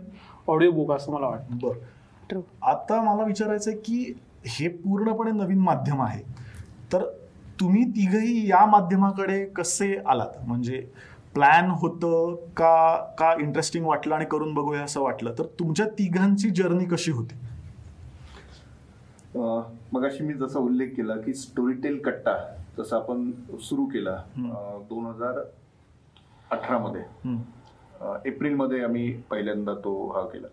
[0.50, 1.58] audio book असं मला वाटतं.
[1.58, 2.40] बरं.
[2.62, 4.14] आता मला विचारायचं आहे की
[4.46, 6.24] हे पूर्णपणे नवीन माध्यम आहे.
[6.94, 7.04] तर
[7.60, 10.48] तुम्ही तिघही या माध्यमाकडे कसे आलात?
[10.48, 10.88] म्हणजे
[11.34, 15.34] प्लॅन होतं का का इंटरेस्टिंग वाटलं आणि करून बघूया असं वाटलं?
[15.40, 17.36] तर तुमच्या तिघांची जर्नी कशी होती?
[19.94, 22.62] मग अशी मी जसा उल्लेख केला की स्टोरीटेल कट्टा.
[22.78, 24.24] जसा आपण सुरू केला
[24.90, 25.40] दोन हजार
[26.52, 27.42] अठरा मध्ये हम्म.
[28.02, 30.48] अ, एप्रिलमध्ये आम्ही पहिल्यांदा तो हा केला.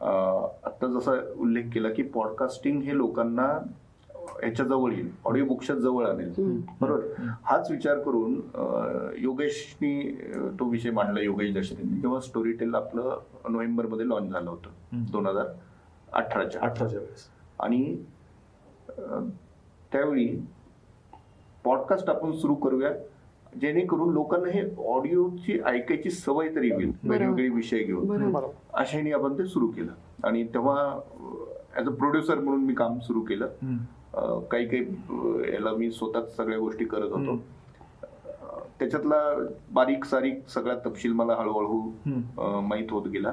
[0.00, 3.72] अ, आता जसा उल्लेख केला की पॉडकास्टिंग हे लोकांना
[4.10, 6.60] ह्याच्या जवळ येईल ऑडिओ बुकच्या जवळ आणेल.
[6.80, 7.00] बरोबर?
[7.44, 8.40] हाच विचार करून
[9.18, 10.20] योगेशनी
[10.60, 14.70] तो विषय मांडला योगेश दशरथी जेव्हा स्टोरी टेल आपलं नोव्हेंबरमध्ये लॉन्च झालं होतं.
[15.12, 15.46] दोन हजार
[16.12, 16.60] अठराच्या.
[16.62, 17.20] अठराच्या वेळेस.
[17.60, 18.04] आणि
[19.92, 20.46] त्यावेळी
[21.68, 22.90] पॉडकास्ट आपण सुरू करूया.
[23.60, 26.92] जेणेकरून लोकांना हे ऑडिओची ऐकायची सवय तरी होईल.
[27.02, 28.06] वेगवेगळे विषय घेऊन.
[28.74, 29.92] अशाने आपण ते सुरू केलं.
[30.24, 31.00] आणि तेव्हा
[31.76, 33.46] ऍज अ प्रोड्युसर म्हणून मी काम सुरू केलं.
[34.50, 34.82] काही काही
[35.52, 37.36] याला मी स्वतःच सगळ्या गोष्टी करत होतो.
[38.78, 39.16] त्याच्यातला
[39.72, 43.32] बारीक सारीक सगळा तपशील मला हळूहळू माहीत होत गेला.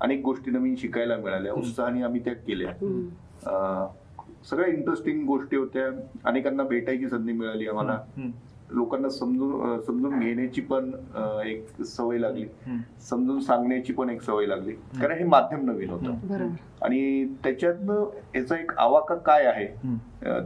[0.00, 1.52] अनेक गोष्टी नवीन शिकायला मिळाल्या.
[1.52, 2.72] उत्साहाने आम्ही त्या केल्या.
[4.50, 5.88] सगळ्या इंटरेस्टिंग गोष्टी होत्या.
[6.24, 7.98] अनेकांना भेटायची संधी मिळाली आम्हाला.
[8.74, 10.90] लोकांना समजून समजून घेण्याची पण
[11.46, 12.44] एक सवय लागली.
[13.08, 14.72] समजून सांगण्याची पण एक सवय लागली.
[15.00, 16.14] कारण हे माध्यम नवीन होतं.
[16.22, 16.54] बरोबर.
[16.84, 19.66] आणि त्याच्यातनं याचा एक आवाका काय आहे?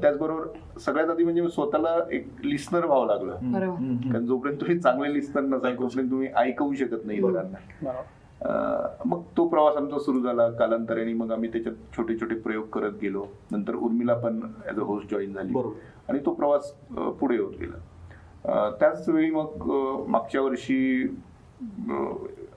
[0.00, 3.52] त्याचबरोबर सगळ्यात आधी म्हणजे स्वतःला एक लिस्नर व्हावं लागलं.
[4.12, 7.90] कारण जोपर्यंत तुम्ही चांगले लिस्नर नसाल तोपर्यंत तुम्ही ऐकवू शकत नाही बरोबर.
[8.42, 11.12] मग तो प्रवास आमचा सुरू झाला कालांतराने.
[11.14, 13.24] मग आम्ही त्याच्यात छोटे छोटे प्रयोग करत गेलो.
[13.52, 15.54] नंतर उर्मिला पण ऍज अ होस्ट जॉईन झाली.
[16.08, 16.72] आणि तो प्रवास
[17.20, 18.72] पुढे होत गेला.
[18.80, 19.70] त्याच वेळी मग
[20.08, 21.06] मागच्या वर्षी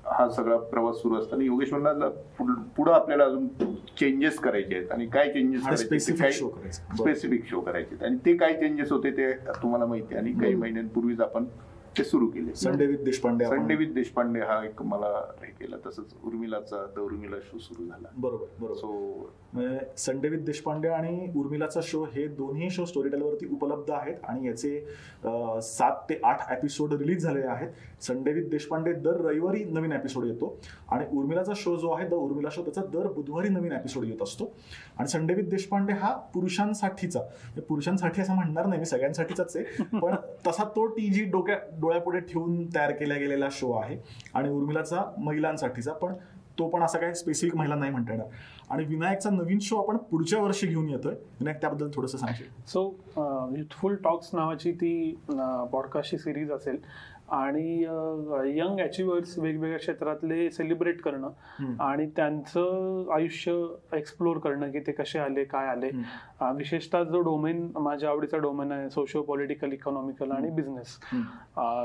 [0.05, 2.07] हा सगळा प्रवास सुरू असताना योगेश म्हणला
[2.39, 3.47] पुढे आपल्याला अजून
[3.99, 4.91] चेंजेस करायचे आहेत.
[4.91, 7.11] आणि काय चेंजेस स्पेसिफिक शो करायचा बरोबर.
[7.11, 8.03] स्पेसिफिक शो करायचे आहेत.
[8.05, 10.55] आणि ते काय चेंजेस होते ते तुम्हाला माहिती आणि काही.
[10.55, 11.45] महिन्यांपूर्वीच आपण
[11.97, 12.53] ते सुरू केले.
[12.55, 15.07] Sunday with Deshpande Sunday with Deshpande हा एक मला
[15.41, 15.77] हे केला.
[15.85, 18.07] तसंच उर्मिलाचा द उर्मिला शो सुरू झाला.
[18.17, 18.79] बरोबर बरोबर.
[18.79, 24.15] सो म्हणजे संडे विथ देशपांडे आणि उर्मिलाचा शो हे दोन्ही शो स्टोरी टेलवरती उपलब्ध आहेत
[24.29, 24.79] आणि याचे
[25.63, 27.69] सात ते आठ एपिसोड रिलीज झालेले आहेत.
[28.01, 30.55] संडे विथ देशपांडे दर रविवारी नवीन एपिसोड येतो
[30.91, 34.51] आणि उर्मिलाचा शो जो आहे द उर्मिला शो त्याचा दर बुधवारी नवीन एपिसोड येत असतो.
[34.97, 37.19] आणि संडे विथ देशपांडे हा पुरुषांसाठीचा.
[37.19, 39.83] म्हणजे पुरुषांसाठी असं म्हणणार नाही मी सगळ्यांसाठीचाच आहे.
[39.99, 40.15] पण
[40.47, 43.97] तसा तो टी जी डोक्या डोळ्यापुढे ठेवून तयार केला गेलेला शो आहे.
[44.33, 46.13] आणि उर्मिलाचा महिलांसाठीचा पण
[46.59, 48.27] तो पण असा काही स्पेसिफिक महिला नाही म्हणता येणार.
[48.69, 51.13] आणि विनायकचा नवीन शो आपण पुढच्या वर्षी घेऊन येतोय.
[51.13, 52.47] विनायक त्याबद्दल थोडंसं सांगशील?
[52.67, 52.95] सो
[53.57, 56.77] युथफुल टॉक्स नावाची ती uh, पॉडकास्टची सिरीज असेल.
[57.31, 57.83] आणि
[58.57, 61.29] यंग अचिव्हर्स वेगवेगळ्या क्षेत्रातले सेलिब्रेट करणं.
[61.83, 63.53] आणि त्यांचं आयुष्य
[63.93, 65.89] एक्सप्लोर करणं की ते कसे आले काय आले
[66.57, 70.97] विशेषतः जो डोमेन माझ्या आवडीचा डोमेन आहे सोशिओ पॉलिटिकल इकॉनॉमिकल आणि बिझनेस.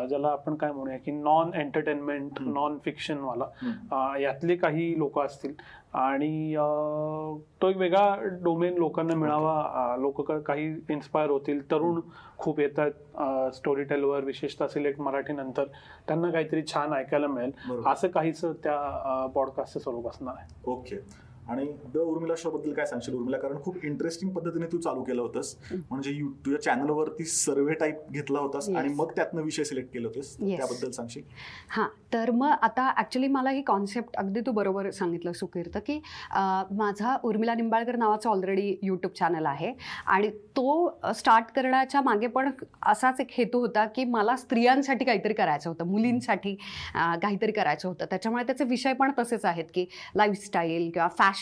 [0.09, 2.41] ज्याला आपण काय म्हणूया की नॉन एंटरटेनमेंट.
[2.41, 5.55] नॉन फिक्शनवाला यातले काही लोक असतील
[5.95, 6.55] आणि
[7.63, 11.61] तो एक वेगळा डोमेन लोकांना मिळावा लोक काही इन्स्पायर होतील.
[11.71, 12.01] तरुण
[12.39, 15.65] खूप येतात स्टोरी टेलवर विशेषतः सिलेक्ट मराठी नंतर.
[16.09, 17.83] त्यांना काहीतरी छान ऐकायला मिळेल.
[17.87, 20.53] असं काहीच त्या पॉडकास्टचं स्वरूप असणार आहे.
[20.71, 20.97] ओके.
[21.51, 23.39] आणि द उर्मिला शो बद्दल काय सांगशील उर्मिला?
[23.39, 25.55] कारण खूप इंटरेस्टिंग पद्धतीने तू चालू केलं होतंस.
[25.91, 28.69] म्हणजे यू तुझ्या चॅनलवरती सर्वे टाईप घेतला होतास.
[28.69, 30.37] आणि मग त्यातनं विषय सिलेक्ट केले होतेस.
[30.39, 31.23] त्याबद्दल सांगशील?
[31.71, 36.01] हां तर मग आता ॲक्च्युली मला ही कॉन्सेप्ट अगदी तू बरोबर सांगितलं सुकीर्त की
[36.33, 39.73] माझा उर्मिला निंबाळकर नावाचा ऑलरेडी यूट्यूब चॅनल आहे.
[40.07, 42.51] आणि तो स्टार्ट करण्याच्या मागे पण
[42.87, 46.55] असाच एक हेतू होता की मला स्त्रियांसाठी काहीतरी करायचं होतं मुलींसाठी
[46.95, 48.05] काहीतरी करायचं होतं.
[48.11, 51.33] त्याच्यामुळे त्याचे विषय पण तसेच आहेत की लाईफस्टाईल किंवा फॅशन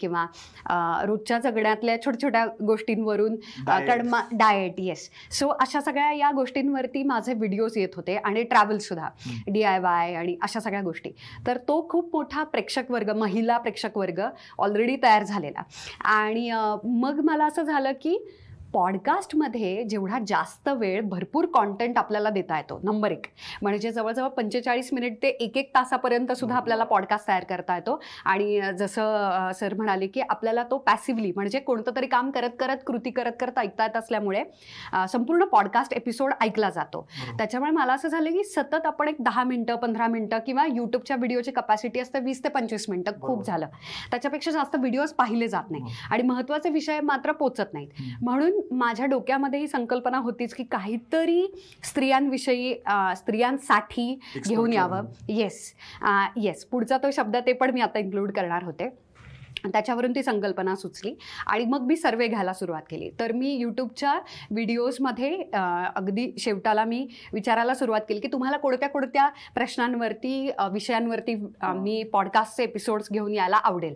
[0.00, 0.22] किंवा
[0.66, 3.34] अं, रोजच्या जगण्यातल्या छोट्या छोट्या गोष्टींवरून.
[3.66, 9.08] कारण डाएट येस सो अशा सगळ्या या गोष्टींवरती माझे व्हिडिओज येत होते आणि ट्रॅव्हल सुद्धा.
[9.46, 11.10] डी आय वाय आणि अशा सगळ्या गोष्टी.
[11.46, 14.20] तर तो खूप मोठा प्रेक्षक वर्ग महिला प्रेक्षक वर्ग
[14.58, 15.62] ऑलरेडी तयार झालेला.
[16.04, 16.50] आणि
[16.84, 18.26] मग मला असं झालं की
[18.72, 23.26] पॉडकास्टमध्ये जेवढा जास्त वेळ भरपूर कॉन्टेंट आपल्याला देता येतो नंबर एक.
[23.62, 27.98] म्हणजे जवळजवळ पंचेचाळीस मिनिट ते एक एक तासापर्यंत सुद्धा आपल्याला पॉडकास्ट तयार करता येतो.
[28.24, 33.10] आणि जसं सर म्हणाले की आपल्याला तो पॅसिव्हली म्हणजे कोणतं तरी काम करत करत कृती
[33.10, 34.42] करत करत ऐकता येत असल्यामुळे
[35.12, 37.06] संपूर्ण पॉडकास्ट एपिसोड ऐकला जातो.
[37.38, 41.50] त्याच्यामुळे मला असं झालं की सतत आपण एक दहा मिनटं पंधरा मिनटं किंवा युट्यूबच्या व्हिडिओची
[41.50, 43.20] कपॅसिटी असते वीस ते पंचवीस मिनटं.
[43.22, 43.66] खूप झालं.
[44.10, 45.94] त्याच्यापेक्षा जास्त व्हिडिओज पाहिले जात नाही.
[46.10, 47.88] आणि महत्त्वाचे विषय मात्र पोचत नाहीत.
[48.22, 51.46] म्हणून माझ्या डोक्यामध्ये ही संकल्पना होतीच की काहीतरी
[51.84, 52.74] स्त्रियांविषयी
[53.16, 55.04] स्त्रियांसाठी घेऊन यावं.
[55.28, 55.74] येस
[56.36, 58.88] येस पुढचा तो शब्द ते पण मी आता इन्क्लूड करणार होते.
[59.66, 61.14] त्याच्यावरून ती संकल्पना सुचली.
[61.46, 63.10] आणि मग मी सर्वे घ्यायला सुरुवात केली.
[63.20, 64.14] तर मी यूट्यूबच्या
[64.50, 65.34] व्हिडिओजमध्ये
[65.96, 73.08] अगदी शेवटाला मी विचारायला सुरुवात केली की तुम्हाला कोणत्या कोणत्या प्रश्नांवरती विषयांवरती मी पॉडकास्टचे एपिसोड्स
[73.12, 73.94] घेऊन यायला आवडेल?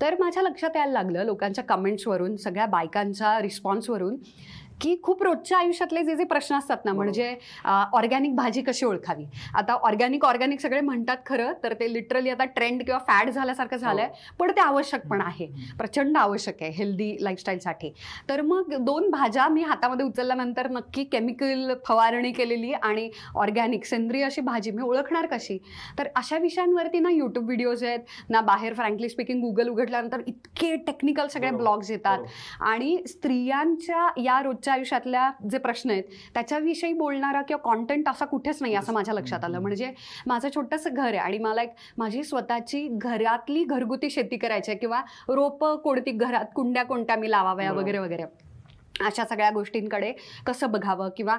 [0.00, 4.16] तर माझ्या लक्षात यायला लागलं लोकांच्या कमेंट्सवरून सगळ्या बायकांच्या रिस्पॉन्सवरून
[4.80, 9.24] की खूप रोजच्या आयुष्यातले जे जे प्रश्न असतात ना म्हणजे ऑर्गॅनिक भाजी कशी ओळखावी?
[9.54, 14.08] आता ऑर्गॅनिक ऑर्गॅनिक सगळे म्हणतात खरं तर ते लिटरली आता ट्रेंड किंवा फॅड झाल्यासारखं झालंय
[14.38, 15.46] पण ते आवश्यक पण आहे.
[15.78, 17.92] प्रचंड आवश्यक आहे हेल्दी लाईफस्टाईलसाठी
[18.28, 24.40] तर मग दोन भाज्या मी हातामध्ये उचलल्यानंतर नक्की केमिकल फवारणी केलेली आणि ऑर्गॅनिक सेंद्रिय अशी
[24.40, 25.58] भाजी मी ओळखणार कशी?
[25.98, 31.26] तर अशा विषयांवरती ना यूट्यूब व्हिडिओज आहेत ना बाहेर फ्रँकली स्पीकिंग गुगल उघडल्यानंतर इतके टेक्निकल
[31.28, 32.18] सगळे ब्लॉग्स येतात.
[32.60, 36.04] आणि स्त्रियांच्या या रोजच्या आयुष्यातल्या जे प्रश्न आहेत
[36.34, 39.58] त्याच्याविषयी बोलणारा किंवा कॉन्टेंट असा कुठेच नाही असं माझ्या लक्षात आलं.
[39.60, 39.90] म्हणजे
[40.26, 45.00] माझं छोटंसं घर आहे आणि मला एक माझी स्वतःची घरातली घरगुती शेती करायची आहे किंवा
[45.28, 47.72] रोपं कोणती घरात कुंड्या कोणत्या मी लावाव्या.
[47.72, 48.24] वगैरे वगैरे.
[49.00, 50.12] अशा सगळ्या गोष्टींकडे
[50.46, 51.36] कसं बघावं किंवा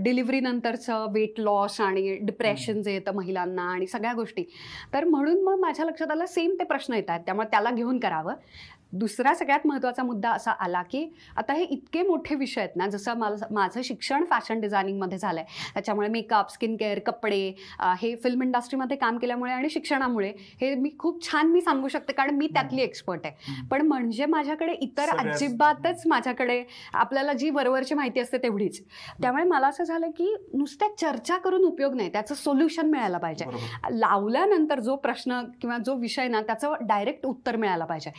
[0.00, 4.44] डिलिव्हरी नंतरचं वेट लॉस आणि डिप्रेशन जे येतं महिलांना आणि सगळ्या गोष्टी.
[4.94, 7.20] तर म्हणून मग माझ्या लक्षात आलं सेम ते प्रश्न येत आहेत.
[7.26, 8.34] त्यामुळे त्याला घेऊन करावं.
[8.92, 11.04] दुसरा सगळ्यात महत्त्वाचा मुद्दा असा आला की
[11.36, 15.70] आता हे इतके मोठे विषय आहेत ना जसं मला माझं शिक्षण फॅशन डिझायनिंगमध्ये झालं आहे
[15.74, 17.38] त्याच्यामुळे मेकअप स्किन केअर कपडे
[17.98, 22.34] हे फिल्म इंडस्ट्रीमध्ये काम केल्यामुळे आणि शिक्षणामुळे हे मी खूप छान मी सांगू शकते कारण
[22.34, 23.62] मी त्यातली एक्सपर्ट आहे.
[23.70, 25.10] पण म्हणजे माझ्याकडे इतर.
[25.18, 26.62] अजिबातच माझ्याकडे
[26.94, 28.80] आपल्याला जी वरवरची माहिती असते तेवढीच.
[29.22, 33.44] त्यामुळे मला असं झालं की नुसत्या चर्चा करून उपयोग नाही त्याचं सोल्युशन मिळायला पाहिजे.
[33.90, 38.10] लावल्यानंतर जो प्रश्न किंवा जो विषय ना त्याचं डायरेक्ट उत्तर मिळायला पाहिजे.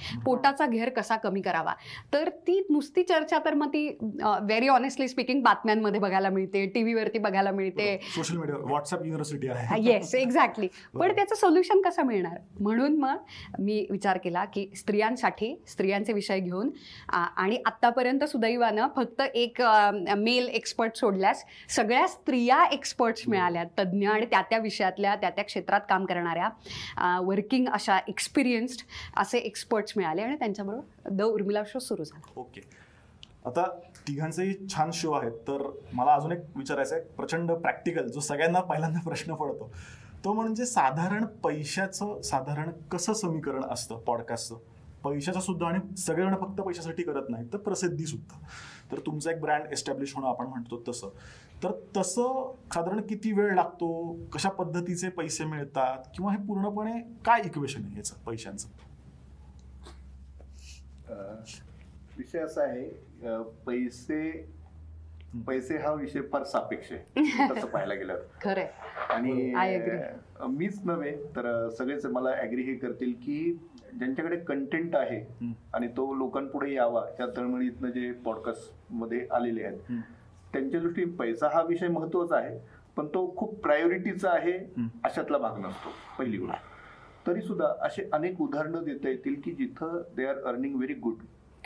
[0.58, 1.74] पोटाचा घेर कसा कमी करावा?
[2.14, 7.20] तर ती नुसती चर्चा तर मग ती व्हेरी ऑनेस्टली स्पीकिंग बातम्यांमध्ये बघायला मिळते टी व्हीवरती
[7.20, 7.97] बघायला मिळते.
[8.16, 9.82] सोशल मीडिया व्हॉट्सअप युनिव्हर्सिटी आहे.
[9.84, 11.16] येस एक्झॅक्टली पण.
[11.16, 12.38] त्याचं सोल्युशन कसं मिळणार?
[12.60, 13.18] म्हणून मग
[13.60, 16.70] मी विचार केला की स्त्रियांसाठी स्त्रियांचे विषय घेऊन
[17.10, 19.62] आणि आत्तापर्यंत सुदैवानं फक्त एक
[20.18, 25.82] मेल एक्सपर्ट सोडल्यास सगळ्या स्त्रिया एक्सपर्ट्स मिळाल्या तज्ज्ञ आणि त्या त्या विषयातल्या त्या त्या क्षेत्रात
[25.89, 28.82] काम करणाऱ्या वर्किंग अशा एक्सपिरियन्स्ड
[29.18, 32.39] असे एक्सपर्ट्स मिळाले आणि त्यांच्याबरोबर द उर्मिला शो सुरू झाला.
[32.39, 32.62] ओके.
[33.45, 33.64] आता
[34.08, 35.62] तिघांचेही छान शो आहेत तर
[35.93, 39.72] मला अजून एक विचारायचं आहे प्रचंड प्रॅक्टिकल जो सगळ्यांना पहिल्यांदा प्रश्न पडतो.
[40.26, 44.56] तो म्हणजे साधारण पैशाचं साधारण कसं समीकरण असतं पॉडकास्टचं
[45.04, 48.39] पैशाचं सुद्धा आणि सगळेजण फक्त पैशासाठी करत नाहीत तर प्रसिद्धी सुद्धा.
[48.91, 51.10] तर तुमचा एक ब्रँड एस्टॅब्लिश होणं आपण म्हणतो तसं.
[51.64, 54.18] तर तसं साधारण किती वेळ लागतो?
[54.34, 55.98] कशा पद्धतीचे पैसे मिळतात?
[56.16, 58.68] किंवा हे पूर्णपणे काय इक्वेशन आहे याचं पैशांचं?
[61.10, 62.89] विषय असा आहे
[63.66, 64.22] पैसे
[65.45, 68.68] पैसे हा विषय फार सापेक्ष आहे तसं पाहायला गेल्यावर खरंय
[69.10, 69.53] आणि
[70.49, 73.38] मीच नव्हे तर सगळेच मला ऍग्री हे करतील की
[73.93, 75.20] ज्यांच्याकडे कंटेंट आहे.
[75.74, 80.01] आणि तो लोकांपुढे यावा त्या तळमळीतनं जे पॉडकास्टमध्ये आलेले आहेत.
[80.53, 82.58] त्यांच्या दृष्टीने पैसा हा विषय महत्त्वाचा आहे
[82.97, 84.58] पण तो खूप प्रायोरिटीचा आहे.
[85.03, 86.66] अशातला भाग नसतो पहिली गोष्ट
[87.28, 91.14] तरी सुद्धा असे अनेक उदाहरणं देता येतील की जिथं they are earning very good.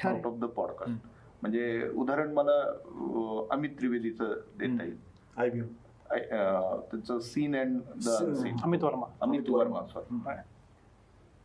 [0.08, 1.08] Out of the podcast
[1.42, 2.72] म्हणजे उदाहरण मला
[3.52, 4.98] अमित त्रिवेदीचं देता येईल.
[6.90, 8.10] त्यांचं seen and the
[8.64, 9.06] Amit Varma.
[9.22, 9.80] Amit Varma.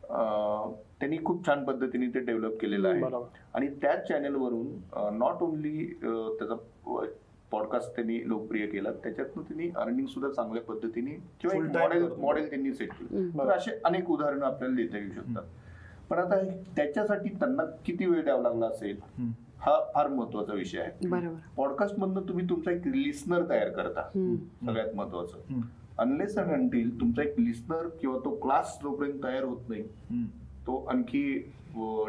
[0.09, 3.01] Um, त्यांनी खूप छान पद्धतीने ते डेव्हलप केलेलं आहे.
[3.01, 3.27] बरोबर.
[3.53, 4.67] आणि त्याच चॅनलवरून
[5.17, 5.99] नॉट ओनली
[6.39, 6.55] त्याचा
[7.51, 8.91] पॉडकास्ट त्यांनी लोकप्रिय केला.
[8.91, 12.03] त्याच्यातनं त्यांनी अर्निंग सुद्धा चांगल्या पद्धतीने किंवा मॉडेल.
[12.21, 13.19] मॉडेल त्यांनी सेट केलं.
[13.29, 15.43] तर असे अनेक उदाहरणं आपल्याला देता येऊ शकतात.
[16.09, 18.99] पण आता हे- त्याच्यासाठी त्यांना किती वेळ द्यावा लागला असेल?
[19.59, 21.07] हा फार महत्त्वाचा विषय आहे.
[21.21, 21.35] बरोबर.
[21.57, 24.01] पॉडकास्ट मधनं तुम्ही तुमचा एक लिस्नर तयार करता.
[24.65, 25.37] सगळ्यात महत्वाचं.
[25.97, 29.81] अनलेस अँड अंटील तुमचा एक लिस्नर किंवा तो क्लास जोपर्यंत तयार होत नाही
[30.67, 31.53] तो आणखी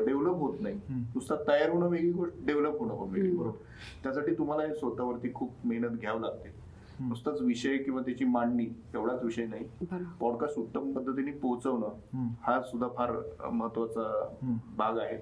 [0.07, 0.81] डेव्हलप होत नाही.
[0.91, 3.31] नुसता तयार होणं वेगळी गोष्ट डेव्हलप होणं पण वेगळी.
[3.31, 6.57] गोष्ट त्यासाठी तुम्हाला हे स्वतःवरती खूप मेहनत घ्यावी लागते.
[7.01, 9.65] नुसताच विषय किंवा त्याची मांडणी एवढाच विषय नाही.
[9.81, 10.05] बरोबर.
[10.21, 13.13] पॉडकास्ट उत्तम पद्धतीने पोहोचवणं हा सुद्धा फार
[13.51, 14.57] महत्त्वाचा.
[14.77, 15.17] भाग आहे.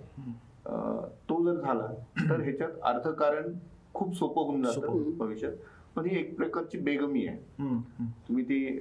[1.28, 1.86] तो जर झाला
[2.20, 3.52] तर ह्याच्यात अर्थकारण
[3.94, 4.62] खूप सोपं होऊन.
[4.62, 5.52] जातं भविष्यात.
[5.96, 7.36] पण ही एक प्रकारची बेगमी आहे.
[8.28, 8.78] तुम्ही ती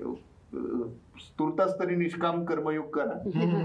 [1.39, 3.14] तुर्तास तरी निष्काम कर्मयोग करा.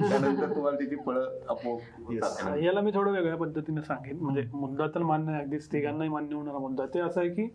[0.09, 2.57] त्यानंतर तुम्हाला त्याची फळं आपोआप.
[2.63, 4.19] याला मी थोडं वेगळ्या पद्धतीने सांगेन.
[4.21, 5.43] म्हणजे मुद्दा तर मान्य आहे.
[5.43, 7.49] अगदीच तिघांनाही मान्य होणारा मुद्दा ते असं आहे की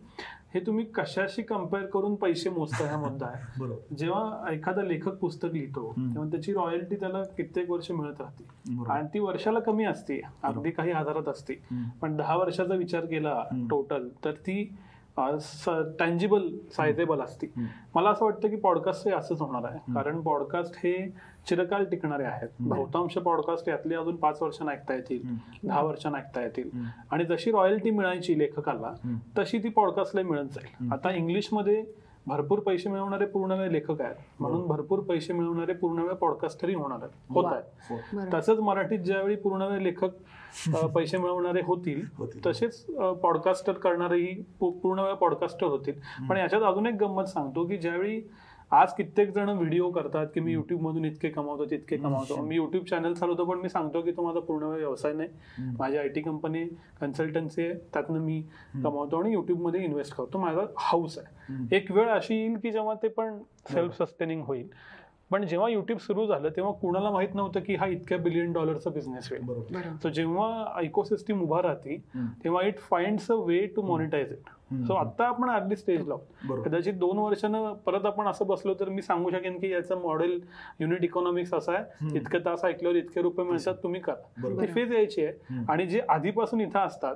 [0.54, 3.44] हे तुम्ही कशाशी कंपेअर करून पैसे मोजता हा मुद्दा आहे.
[3.60, 3.96] बरोबर.
[3.96, 5.94] जेव्हा एखादा लेखक पुस्तक लिहितो.
[5.98, 8.46] तेव्हा त्याची रॉयल्टी त्याला कित्येक वर्ष मिळत राहते.
[8.90, 10.22] आणि ती वर्षाला कमी असते.
[10.44, 11.54] अगदी काही हजारात असते.
[12.02, 13.44] पण दहा वर्षाचा विचार केला.
[13.70, 14.76] टोटल तर ती
[16.00, 17.48] टँजिबल सायझेबल असते.
[17.96, 19.80] मला असं वाटतं की पॉडकास्ट हे असंच होणार आहे.
[19.94, 21.14] कारण पॉडकास्ट हे
[21.50, 22.48] चिरकाल टिकणारे आहेत.
[22.60, 25.22] बहुतांश पॉडकास्ट यातले अजून पाच वर्षांना ऐकता येतील.
[25.68, 26.70] दहा वर्षांना ऐकता येतील.
[27.12, 28.94] आणि जशी रॉयल्टी मिळायची लेखकाला.
[29.38, 30.92] तशी ती पॉडकास्टला मिळत जाईल.
[30.92, 31.84] आता इंग्लिशमध्ये
[32.28, 37.54] भरपूर पैसे मिळवणारे पूर्णवेळ लेखक आहेत म्हणून भरपूर पैसे मिळवणारे पूर्णवेळ पॉडकास्टरही होणार आहेत होत.
[37.54, 38.20] आहेत हो.
[38.34, 40.08] तसंच मराठीत ज्यावेळी पूर्णवेळ लेखक अ,
[40.96, 42.02] पैसे मिळवणारे होतील.
[42.46, 42.86] तसेच
[43.24, 46.00] पॉडकास्टर करणारेही पूर्ण वेळ पॉडकास्टर होतील.
[46.30, 48.22] पण याच्यात अजून एक गंमत सांगतो की ज्यावेळी
[48.72, 52.42] आज कित्येक जण व्हिडिओ करतात की मी युट्यूब मधून इतके कमावतो तितके कमावतो.
[52.42, 55.30] मी युट्यूब चॅनल चालवतो पण मी सांगतो की तो माझा पूर्णवेळ व्यवसाय नाही.
[55.78, 56.66] माझी आय टी कंपनी
[57.02, 58.42] कन्सल्टन्सी आहे त्यातनं मी
[58.84, 60.40] कमावतो आणि युट्यूबमध्ये इन्व्हेस्ट करतो.
[60.40, 61.76] माझा हाऊस आहे.
[61.76, 63.38] एक वेळ अशी येईल की जेव्हा ते पण
[63.72, 64.68] सेल्फ सस्टेनिंग होईल.
[65.32, 69.30] पण जेव्हा युट्यूब सुरू झालं तेव्हा कुणाला माहीत नव्हतं की हा इतक्या बिलियन डॉलरचा बिझनेस
[69.30, 71.98] होईल बरोबर सो जेव्हा इकोसिस्टीम उभा राहते.
[72.44, 74.50] तेव्हा it finds a way to monetise it.
[74.72, 76.16] So आता आपण अर्ली स्टेजला
[76.66, 80.40] कदाचित दोन वर्षानं परत आपण असं बसलो तर मी सांगू शकेन की याचं मॉडेल
[80.80, 82.16] युनिट इकॉनॉमिक्स असं आहे.
[82.18, 84.50] इतके तास ऐकल्यावर इतके रुपये मिळतात तुम्ही करा.
[84.62, 85.64] ती फेज यायची आहे.
[85.70, 87.16] आणि जे आधीपासून इथं असतात.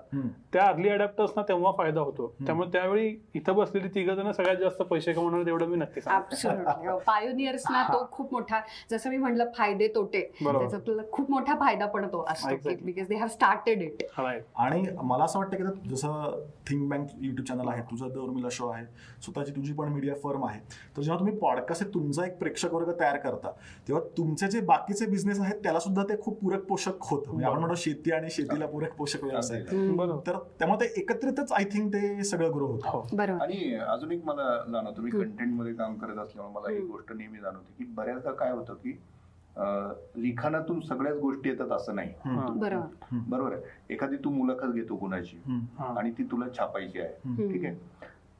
[0.54, 2.28] त्या अर्ली अडॅप्टर्सना तेव्हा फायदा होतो.
[2.46, 6.98] त्यामुळे त्यावेळी इथं बसलेली तिघ जण सगळ्यात जास्त पैसे कमवणार तेवढं मी नक्की सांगतो.
[7.08, 8.60] पायोनियर्सना तो खूप मोठा
[8.92, 10.22] जसं मी म्हटलं फायदे तोटे.
[10.44, 10.78] त्याचा
[11.12, 12.76] खूप मोठा फायदा पण तो असतो.
[12.86, 14.04] Because they have started it.
[14.20, 17.08] आणि मला असं वाटतं की जसं थिंक बँक
[17.40, 18.86] युट्यूब चॅनल आहे तुझं द उर्मिला शो आहे
[19.22, 20.60] स्वतःची तुझी पण मीडिया फर्म आहे.
[20.98, 23.52] तर जेव्हा तुम्ही पॉडकास्ट तुमचा एक प्रेक्षक वर्ग तयार करता
[23.88, 27.30] तेव्हा तुमचे जे बाकीचे बिझनेस आहेत त्याला सुद्धा ते खूप पूरक पोषक होतं.
[27.30, 29.62] म्हणजे आपण म्हणतो शेती आणि शेतीला पूरक पोषक व्यवसाय
[30.28, 32.90] तर त्यामुळे ते एकत्रितच आय थिंक ते सगळं ग्रो होतं.
[32.90, 33.02] हो.
[33.14, 33.42] बरोबर.
[33.42, 35.10] आणि अजून एक मला जाणवतं मी.
[35.12, 36.88] कंटेंटमध्ये काम करत असल्यामुळे मला एक.
[36.90, 39.00] गोष्ट नेहमी जाणवते की बऱ्याचदा काय होतं की
[40.16, 42.14] लिखाणातून सगळ्याच गोष्टी येतात असं नाही.
[42.26, 43.18] बरोबर.
[43.30, 43.62] बरोबर आहे.
[43.94, 45.42] एखादी तू मुलाखत घेतो कुणाची.
[45.80, 47.14] आणि ती तुला छापायची आहे.
[47.54, 47.76] ठीक आहे?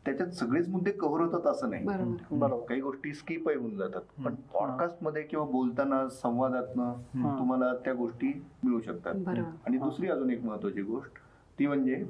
[0.06, 1.86] त्याच्यात सगळेच मुद्दे कव्हर होतात असं नाही.
[1.86, 2.38] बरोबर.
[2.38, 2.66] बरोबर.
[2.66, 4.02] काही गोष्टी स्किप होऊन जातात.
[4.26, 4.36] पण.
[4.54, 7.40] पॉडकास्टमध्ये किंवा बोलताना संवादातनं हम्म.
[7.40, 9.14] तुम्हाला त्या गोष्टी मिळू शकतात.
[9.16, 9.50] बरोबर.
[9.68, 11.12] आणि दुसरी अजून एक महत्वाची गोष्ट
[11.60, 12.06] ती म्हणजे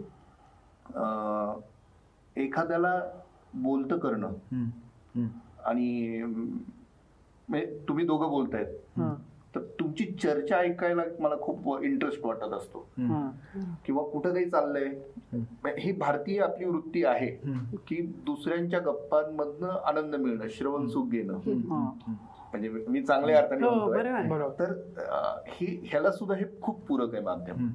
[0.95, 1.59] अं,
[2.37, 3.01] एखाद्याला
[3.53, 4.27] बोलतं करणं.
[5.65, 6.21] आणि
[7.49, 9.13] म्हणजे तुम्ही दोघं बोलतायत हा.
[9.55, 12.79] तर तुमची चर्चा ऐकायला मला खूप इंटरेस्ट वाटत असतो.
[12.99, 13.29] हा.
[13.85, 14.85] किंवा कुठं काही चाललंय
[15.33, 15.69] हम्म.
[15.77, 17.29] ही भारतीय आपली वृत्ती आहे.
[17.87, 21.33] की दुसऱ्यांच्या गप्पांमधनं आनंद मिळणं श्रवण सुख घेणं
[21.69, 21.83] हा.
[22.53, 27.13] म्हणजे मी चांगल्या अर्थाने हो म्हणतोय बरोबर बरोबर तर ही ह्याला सुद्धा हे खूप पूरक
[27.13, 27.67] आहे माध्यम.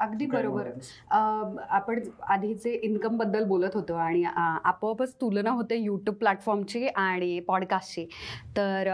[0.00, 0.68] अगदी बरोबर.
[1.10, 8.06] आपण आधीचे इन्कमबद्दल बोलत होतो आणि आपोआपच तुलना होते यूट्यूब प्लॅटफॉर्मची आणि पॉडकास्टची
[8.56, 8.88] तर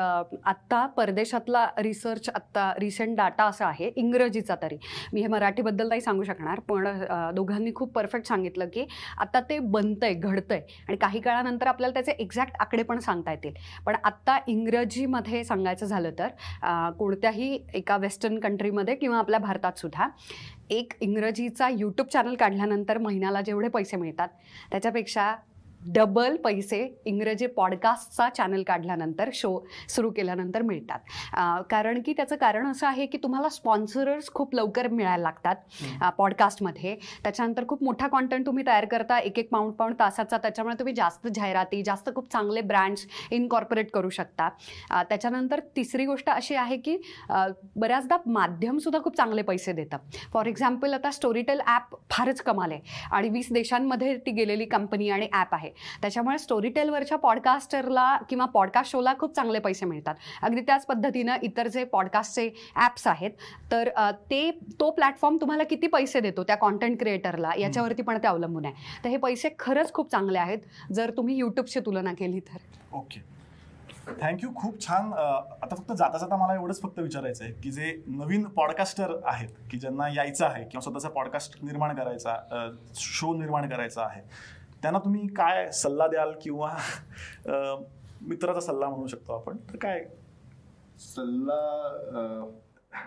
[0.45, 4.77] आत्ता परदेशातला रिसर्च आत्ता रिसेंट डाटा असा आहे इंग्रजीचा तरी.
[5.13, 6.89] मी हे मराठीबद्दल नाही सांगू शकणार पण
[7.35, 8.87] दोघांनी खूप परफेक्ट सांगितलं की
[9.19, 13.53] आता ते बनतंय घडतंय आणि काही काळानंतर आपल्याला त्याचे एक्झॅक्ट आकडे पण सांगता येतील.
[13.87, 20.09] पण आत्ता इंग्रजीमध्ये सांगायचं झालं तर कोणत्याही एका वेस्टर्न कंट्रीमध्ये किंवा आपल्या भारतात सुद्धा
[20.71, 24.29] एक इंग्रजीचा यूट्यूब चॅनल काढल्यानंतर महिन्याला जेवढे पैसे मिळतात
[24.71, 25.35] त्याच्यापेक्षा
[25.87, 29.59] डबल पैसे इंग्रजी पॉडकास्टचा चॅनल काढल्यानंतर शो
[29.89, 30.99] सुरू केल्यानंतर मिळतात.
[31.71, 36.95] कारण की त्याचं कारण असं आहे की तुम्हाला स्पॉन्सरर्स खूप लवकर मिळायला लागतात पॉडकास्टमध्ये.
[37.23, 40.39] त्याच्यानंतर खूप मोठा कॉन्टेंट तुम्ही तयार करता एक एक पाऊंड पाऊंड तासाचा.
[40.39, 44.49] त्याच्यामुळे तुम्ही जास्त जाहिराती जास्त खूप चांगले ब्रँड्स इनकॉर्पोरेट करू शकता.
[45.09, 46.97] त्याच्यानंतर तिसरी गोष्ट अशी आहे की
[47.31, 49.97] बऱ्याचदा माध्यमसुद्धा खूप चांगले पैसे देतं.
[50.33, 52.81] फॉर एक्झाम्पल आता स्टोरीटेल ॲप फारच कमाल आहे.
[53.13, 55.70] आणि वीस देशांमध्ये ती गेलेली कंपनी आणि ॲप आहे.
[56.01, 60.15] त्याच्यामुळे स्टोरीटेलवरच्या पॉडकास्टरला किंवा पॉडकास्ट शोला खूप चांगले पैसे मिळतात.
[60.43, 63.31] अगदी त्याच पद्धतीनं इतर जे पॉडकास्टचे ॲप्स आहेत
[63.73, 63.89] तर
[64.31, 64.51] ते
[64.81, 68.75] तो प्लॅटफॉर्म तुम्हाला किती पैसे देतो त्या कॉन्टेंट क्रिएटरला याच्यावरती पण ते अवलंबून आहे.
[69.05, 72.57] तर हे पैसे खरंच खूप चांगले आहेत जर तुम्ही यूट्यूबशी तुलना केली तर.
[72.93, 73.21] ओके.
[74.21, 75.13] थँक्यू खूप छान.
[75.13, 79.79] आता फक्त जाता जाता मला एवढंच फक्त विचारायचं आहे की जे नवीन पॉडकास्टर आहेत की
[79.79, 82.37] ज्यांना यायचं आहे किंवा स्वतःचा पॉडकास्ट निर्माण करायचा
[82.95, 84.21] शो निर्माण करायचा आहे
[84.83, 86.75] त्यांना तुम्ही काय सल्ला द्याल किंवा
[88.29, 90.05] मित्राचा सल्ला म्हणू शकतो आपण तर काय
[90.99, 91.61] सल्ला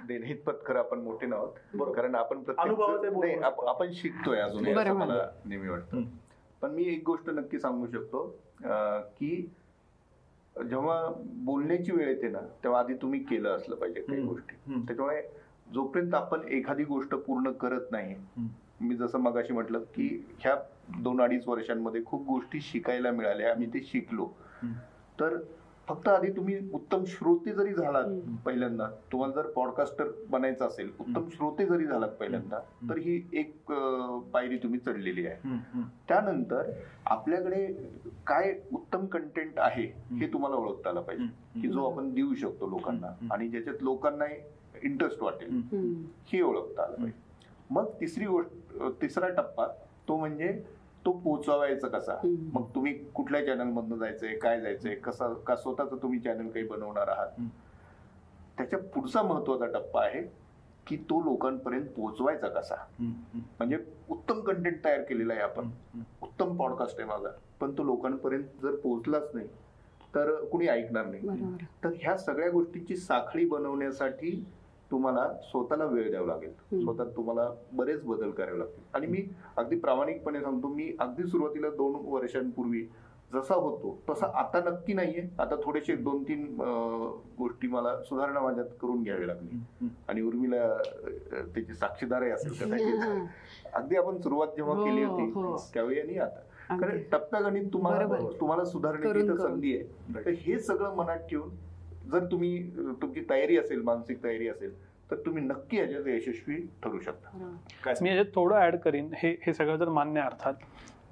[0.07, 2.43] देणे इतपत खरं आपण मोठे नाहोत कारण आपण
[3.67, 4.67] आपण शिकतोय अजून.
[4.67, 6.01] मला नेहमी वाटतं.
[6.61, 8.25] पण मी एक गोष्ट नक्की सांगू शकतो
[9.17, 9.35] की
[10.55, 10.97] जेव्हा
[11.45, 14.21] बोलण्याची वेळ येते ना तेव्हा आधी तुम्ही केलं असलं पाहिजे काही.
[14.21, 14.55] गोष्टी.
[14.77, 15.21] त्याच्यामुळे
[15.73, 18.15] जोपर्यंत आपण एखादी गोष्ट पूर्ण करत नाही.
[18.81, 20.07] मी जसं मगाशी म्हटलं की
[20.39, 20.55] ह्या
[20.99, 24.29] दोन अडीच वर्षांमध्ये खूप गोष्टी शिकायला मिळाल्या आम्ही ते शिकलो.
[25.19, 25.37] तर
[25.87, 28.05] फक्त आधी तुम्ही उत्तम श्रोते जरी झालात.
[28.45, 32.59] पहिल्यांदा तुम्हाला जर पॉडकास्टर बनायचं असेल उत्तम श्रोते जरी झालात पहिल्यांदा.
[32.89, 33.71] तर ही एक
[34.33, 35.57] पायरी तुम्ही चढलेली आहे.
[36.07, 36.71] त्यानंतर
[37.05, 37.65] आपल्याकडे
[38.27, 39.85] काय उत्तम कंटेंट आहे
[40.19, 41.25] हे तुम्हाला ओळखता आलं पाहिजे.
[41.61, 43.15] की जो आपण देऊ शकतो लोकांना.
[43.31, 44.25] आणि ज्याच्यात लोकांना
[44.83, 45.61] इंटरेस्ट वाटेल.
[46.27, 47.21] हे ओळखता आलं पाहिजे
[47.69, 49.67] मग तिसरी गोष्ट तिसरा टप्पा
[50.07, 50.51] तो म्हणजे
[51.05, 52.15] तो पोचवायचा कसा.
[52.53, 54.35] मग तुम्ही कुठल्या चॅनल मधनं जायचंय?
[54.35, 54.95] काय जायचंय?
[54.95, 57.41] कसं का स्वतःच तुम्ही चॅनल काही बनवणार आहात.
[58.57, 60.21] त्याच्या पुढचा महत्त्वाचा टप्पा आहे
[60.87, 62.75] की तो लोकांपर्यंत पोहोचवायचा कसा?
[62.99, 63.77] म्हणजे
[64.09, 65.69] उत्तम कंटेंट तयार केलेला आहे आपण.
[66.21, 67.29] उत्तम पॉडकास्ट आहे माझा.
[67.59, 69.47] पण तो लोकांपर्यंत जर पोहोचलाच नाही
[70.15, 71.27] तर कुणी ऐकणार नाही.
[71.83, 74.43] तर ह्या सगळ्या गोष्टींची साखळी बनवण्यासाठी
[74.91, 76.51] तुम्हाला स्वतःला वेळ द्यावा लागेल.
[76.83, 79.23] स्वतः तुम्हाला बरेच बदल करावे लागतील आणि मी
[79.57, 82.85] अगदी प्रामाणिकपणे सांगतो मी अगदी सुरुवातीला दोन वर्षांपूर्वी
[83.33, 86.43] जसा होतो तसा आता नक्की नाहीये आता थोडेसे दोन तीन
[87.37, 89.59] गोष्टी मला सुधारणा माझ्यात करून घ्यावी लागली.
[90.07, 90.67] आणि उर्मिला
[91.33, 95.15] त्याची साक्षीदारही असेल कदाचित अगदी आपण सुरुवात जेव्हा हो, केली हो.
[95.15, 96.99] होती त्यावेळी आणि आता कारण.
[97.11, 98.29] टप्प्यागणित तुम्हाला.
[98.39, 99.27] तुम्हाला सुधारण्याची.
[99.37, 101.49] संधी आहे तर हे सगळं मनात ठेवून
[102.11, 102.61] जर तुम्ही
[103.01, 104.73] तुमची तयारी असेल मानसिक तयारी असेल
[105.11, 107.47] तर तुम्ही नक्की याच्यात यशस्वी ठरू शकता
[107.83, 110.53] काय मी याच्यात थोडं ऍड करीन हे हे सगळं तर मान्य अर्थात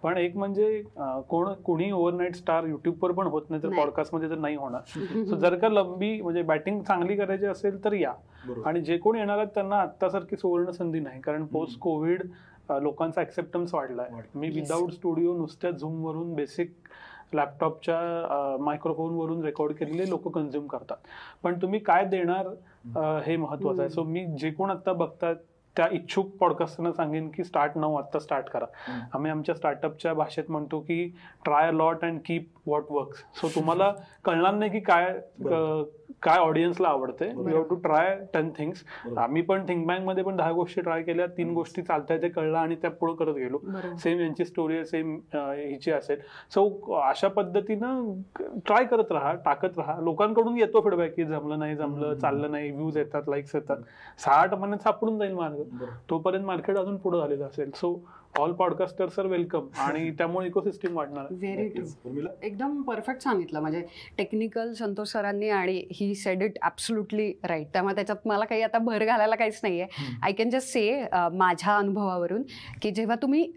[0.03, 0.81] पण एक म्हणजे
[1.29, 3.69] कोण कोणी ओव्हरनाईट स्टार युट्यूबवर पण होत नाही तर.
[3.69, 8.13] पॉडकास्टमध्ये तर नाही होणार सो जर का लंबी म्हणजे बॅटिंग चांगली करायची असेल तर या.
[8.65, 12.21] आणि जे कोणी येणार आहेत त्यांना आत्तासारखी सुवर्ण संधी नाही कारण पोस्ट कोविड
[12.81, 14.39] लोकांचा ऍक्सेप्टन्स वाढलाय वाढलं.
[14.39, 14.49] मी.
[14.49, 16.73] विदाऊट स्टुडिओ नुसत्या झूम वरून बेसिक
[17.33, 20.97] लॅपटॉपच्या मायक्रोफोनवरून रेकॉर्ड केलेले लोक कन्झ्युम करतात.
[21.43, 22.47] पण तुम्ही काय देणार
[23.25, 23.89] हे महत्वाचं आहे.
[23.89, 25.35] सो मी जे कोण आता बघतात
[25.77, 28.65] त्या इच्छुक पॉडकास्टरना सांगेन की स्टार्ट नाव आत्ता स्टार्ट करा.
[29.13, 31.03] आम्ही आमच्या स्टार्टअपच्या भाषेत म्हणतो की
[31.45, 33.91] try lot and keep what works so तुम्हाला
[34.25, 35.13] कळणार नाही की काय
[36.23, 38.83] काय ऑडियन्सला आवडते you have to try ten things.
[39.17, 41.25] आम्ही पण थिंक बँकमध्ये पण दहा गोष्टी ट्राय केल्या.
[41.37, 43.59] तीन गोष्टी चालताय ते कळलं आणि त्या पुढे करत गेलो.
[44.03, 46.19] सेम यांची स्टोरी सेम हिची असेल.
[46.53, 46.67] सो
[47.01, 48.13] अशा पद्धतीनं
[48.65, 49.99] ट्राय करत राहा टाकत राहा.
[50.01, 52.13] लोकांकडून येतो फीडबॅक की जमलं नाही जमलं.
[52.19, 53.77] चाललं नाही व्ह्यूज येतात लाईक्स येतात.
[54.19, 55.60] सहा आठ महिन्यात सापडून जाईल मार्ग.
[56.09, 57.71] तोपर्यंत मार्केट अजून पुढे झालेलं असेल.
[57.75, 57.99] So
[58.39, 61.35] all podcasters are welcome आणि त्यामुळे इकोसिस्टीम वाढणार आहे.
[61.39, 63.59] व्हेरी ट्रू एकदम परफेक्ट सांगितलं.
[63.59, 63.81] म्हणजे
[64.17, 69.05] टेक्निकल संतोष सरांनी आणि he said it absolutely right त्यामुळे त्याच्यात मला काही आता भर
[69.05, 69.87] घालायला काहीच नाहीये.
[70.23, 71.03] आय कॅन जस्ट से
[71.33, 72.43] माझ्या अनुभवावरून
[72.81, 73.51] की जेव्हा तुम्ही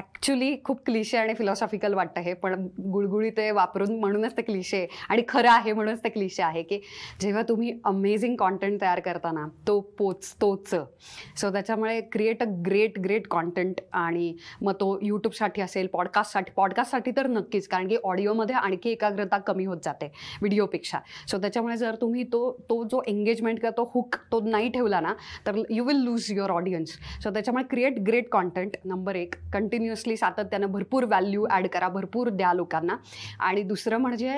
[0.00, 5.22] ॲक्च्युली खूप क्लिशे आणि फिलॉसॉफिकल वाटतं हे पण गुळगुळी ते वापरून म्हणूनच ते क्लिशे आणि
[5.28, 6.80] खरं आहे म्हणूनच ते क्लिशे आहे की
[7.20, 10.74] जेव्हा तुम्ही अमेझिंग कॉन्टेंट तयार करताना तो पोचतोच
[11.36, 14.32] सो त्याच्यामुळे create a great great content आणि
[14.62, 19.78] मग तो यूट्यूबसाठी असेल पॉडकास्टसाठी पॉडकास्टसाठी तर नक्कीच कारण की ऑडिओमध्ये आणखी एकाग्रता कमी होत
[19.84, 20.06] जाते
[20.40, 20.98] व्हिडिओपेक्षा
[21.30, 25.14] सो त्याच्यामुळे जर तुम्ही तो तो जो एंगेजमेंट किंवा तो हुक तो नाही ठेवला ना
[25.46, 26.90] तर you will lose your audience
[27.22, 29.34] so त्याच्यामुळे क्रिएट ग्रेट कॉन्टेंट नंबर एक.
[29.52, 32.96] कंटिन्यू कंटिन्युअसली सातत्यानं भरपूर व्हॅल्यू ॲड करा भरपूर द्या लोकांना.
[33.40, 34.34] आणि दुसरं म्हणजे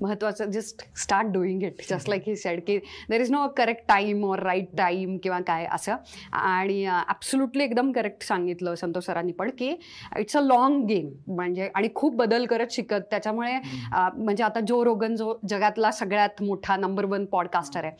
[0.00, 2.78] महत्त्वाचं just start doing it just like he said की
[3.10, 5.96] there is no correct time or right time किंवा काय असं.
[6.32, 9.74] आणि ॲब्सोल्युटली एकदम करेक्ट सांगितलं संतोष सरांनी पण की
[10.18, 13.00] इट्स अ लॉंग गेम म्हणजे आणि खूप बदल करत शिकत.
[13.10, 13.58] त्याच्यामुळे
[13.92, 17.92] म्हणजे आता जो रोगन जो जगातला सगळ्यात मोठा नंबर वन पॉडकास्टर आहे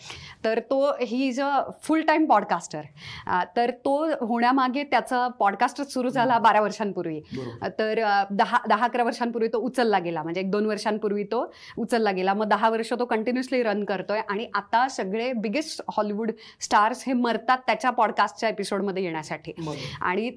[0.44, 1.50] तर तो he is a
[1.82, 2.82] full time podcaster
[3.56, 7.20] तर तो होण्यामागे त्याचा पॉडकास्टच सुरू झाला बारा वर्षांपूर्वी.
[7.78, 10.22] तर दहा दहा अकरा वर्षांपूर्वी तो उचलला गेला.
[10.22, 11.42] म्हणजे एक दोन वर्षांपूर्वी तो
[11.78, 12.34] उचलला गेला.
[12.34, 16.30] मग दहा वर्ष तो कंटिन्युअसली रन करतोय आणि आता सगळे बिगेस्ट हॉलिवूड
[16.60, 19.52] स्टार्स हे मरतात त्याच्या पॉडकास्टच्या एपिसोडमध्ये येण्यासाठी.
[20.00, 20.30] आणि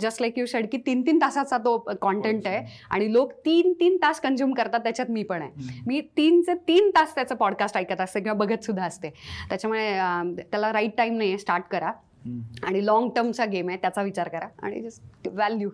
[0.00, 3.96] जस्ट लाईक यू शेड की तीन तीन तासाचा तो कॉन्टेंट आहे आणि लोक तीन तीन
[3.96, 5.80] तास कंझ्युम करतात त्याच्यात मी पण आहे.
[5.86, 9.10] मी तीनचे तीन तास त्याचं पॉडकास्ट ऐकत असते किंवा बघत सुद्धा असते.
[9.48, 11.92] त्याच्यामुळे त्याला राईट टाईम नाही आहे स्टार्ट करा.
[12.62, 14.48] आणि लॉंग टर्मचा गेम आहे त्याचा विचार करा.
[14.62, 15.70] आणि जस्ट व्हॅल्यू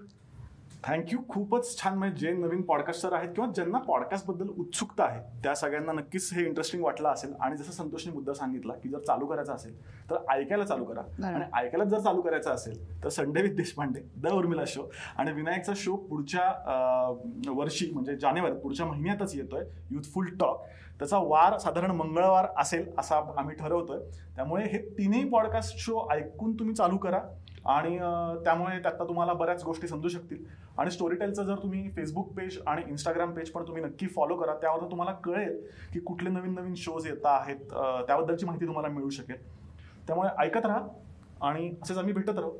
[0.84, 1.96] थँक्यू खूपच छान.
[1.98, 6.82] म्हणजे जे नवीन पॉडकास्टर आहेत किंवा ज्यांना पॉडकास्टबद्दल उत्सुकता आहे त्या सगळ्यांना नक्कीच हे इंटरेस्टिंग
[6.84, 7.32] वाटलं असेल.
[7.40, 9.74] आणि जसं संतोषने मुद्दा सांगितला की जर चालू करायचं असेल
[10.10, 11.00] तर ऐकायला चालू करा.
[11.26, 15.72] आणि ऐकायला जर चालू करायचं असेल तर Sunday with Deshpande the Urmila show आणि विनायकचा
[15.76, 19.64] शो पुढच्या वर्षी म्हणजे जानेवारी पुढच्या महिन्यातच येतोय.
[19.90, 20.64] युथफुल टॉक
[20.98, 23.98] त्याचा वार साधारण मंगळवार असेल असा आम्ही ठरवतोय.
[24.36, 27.20] त्यामुळे हे तिन्ही पॉडकास्ट शो ऐकून तुम्ही चालू करा.
[27.68, 27.96] आणि
[28.44, 30.44] त्यामुळे त्यातनं तुम्हाला बऱ्याच गोष्टी समजू शकतील.
[30.78, 34.90] आणि स्टोरीटेलचं जर तुम्ही फेसबुक पेज आणि इंस्टाग्राम पेज पण तुम्ही नक्की फॉलो करा त्यावर
[34.90, 35.56] तुम्हाला कळेल
[35.92, 37.72] की कुठले नवीन नवीन शोज येत आहेत
[38.06, 39.36] त्याबद्दलची माहिती तुम्हाला मिळू शकेल.
[40.06, 42.50] त्यामुळे ऐकत राहा आणि असेच आम्ही भेटत राहू.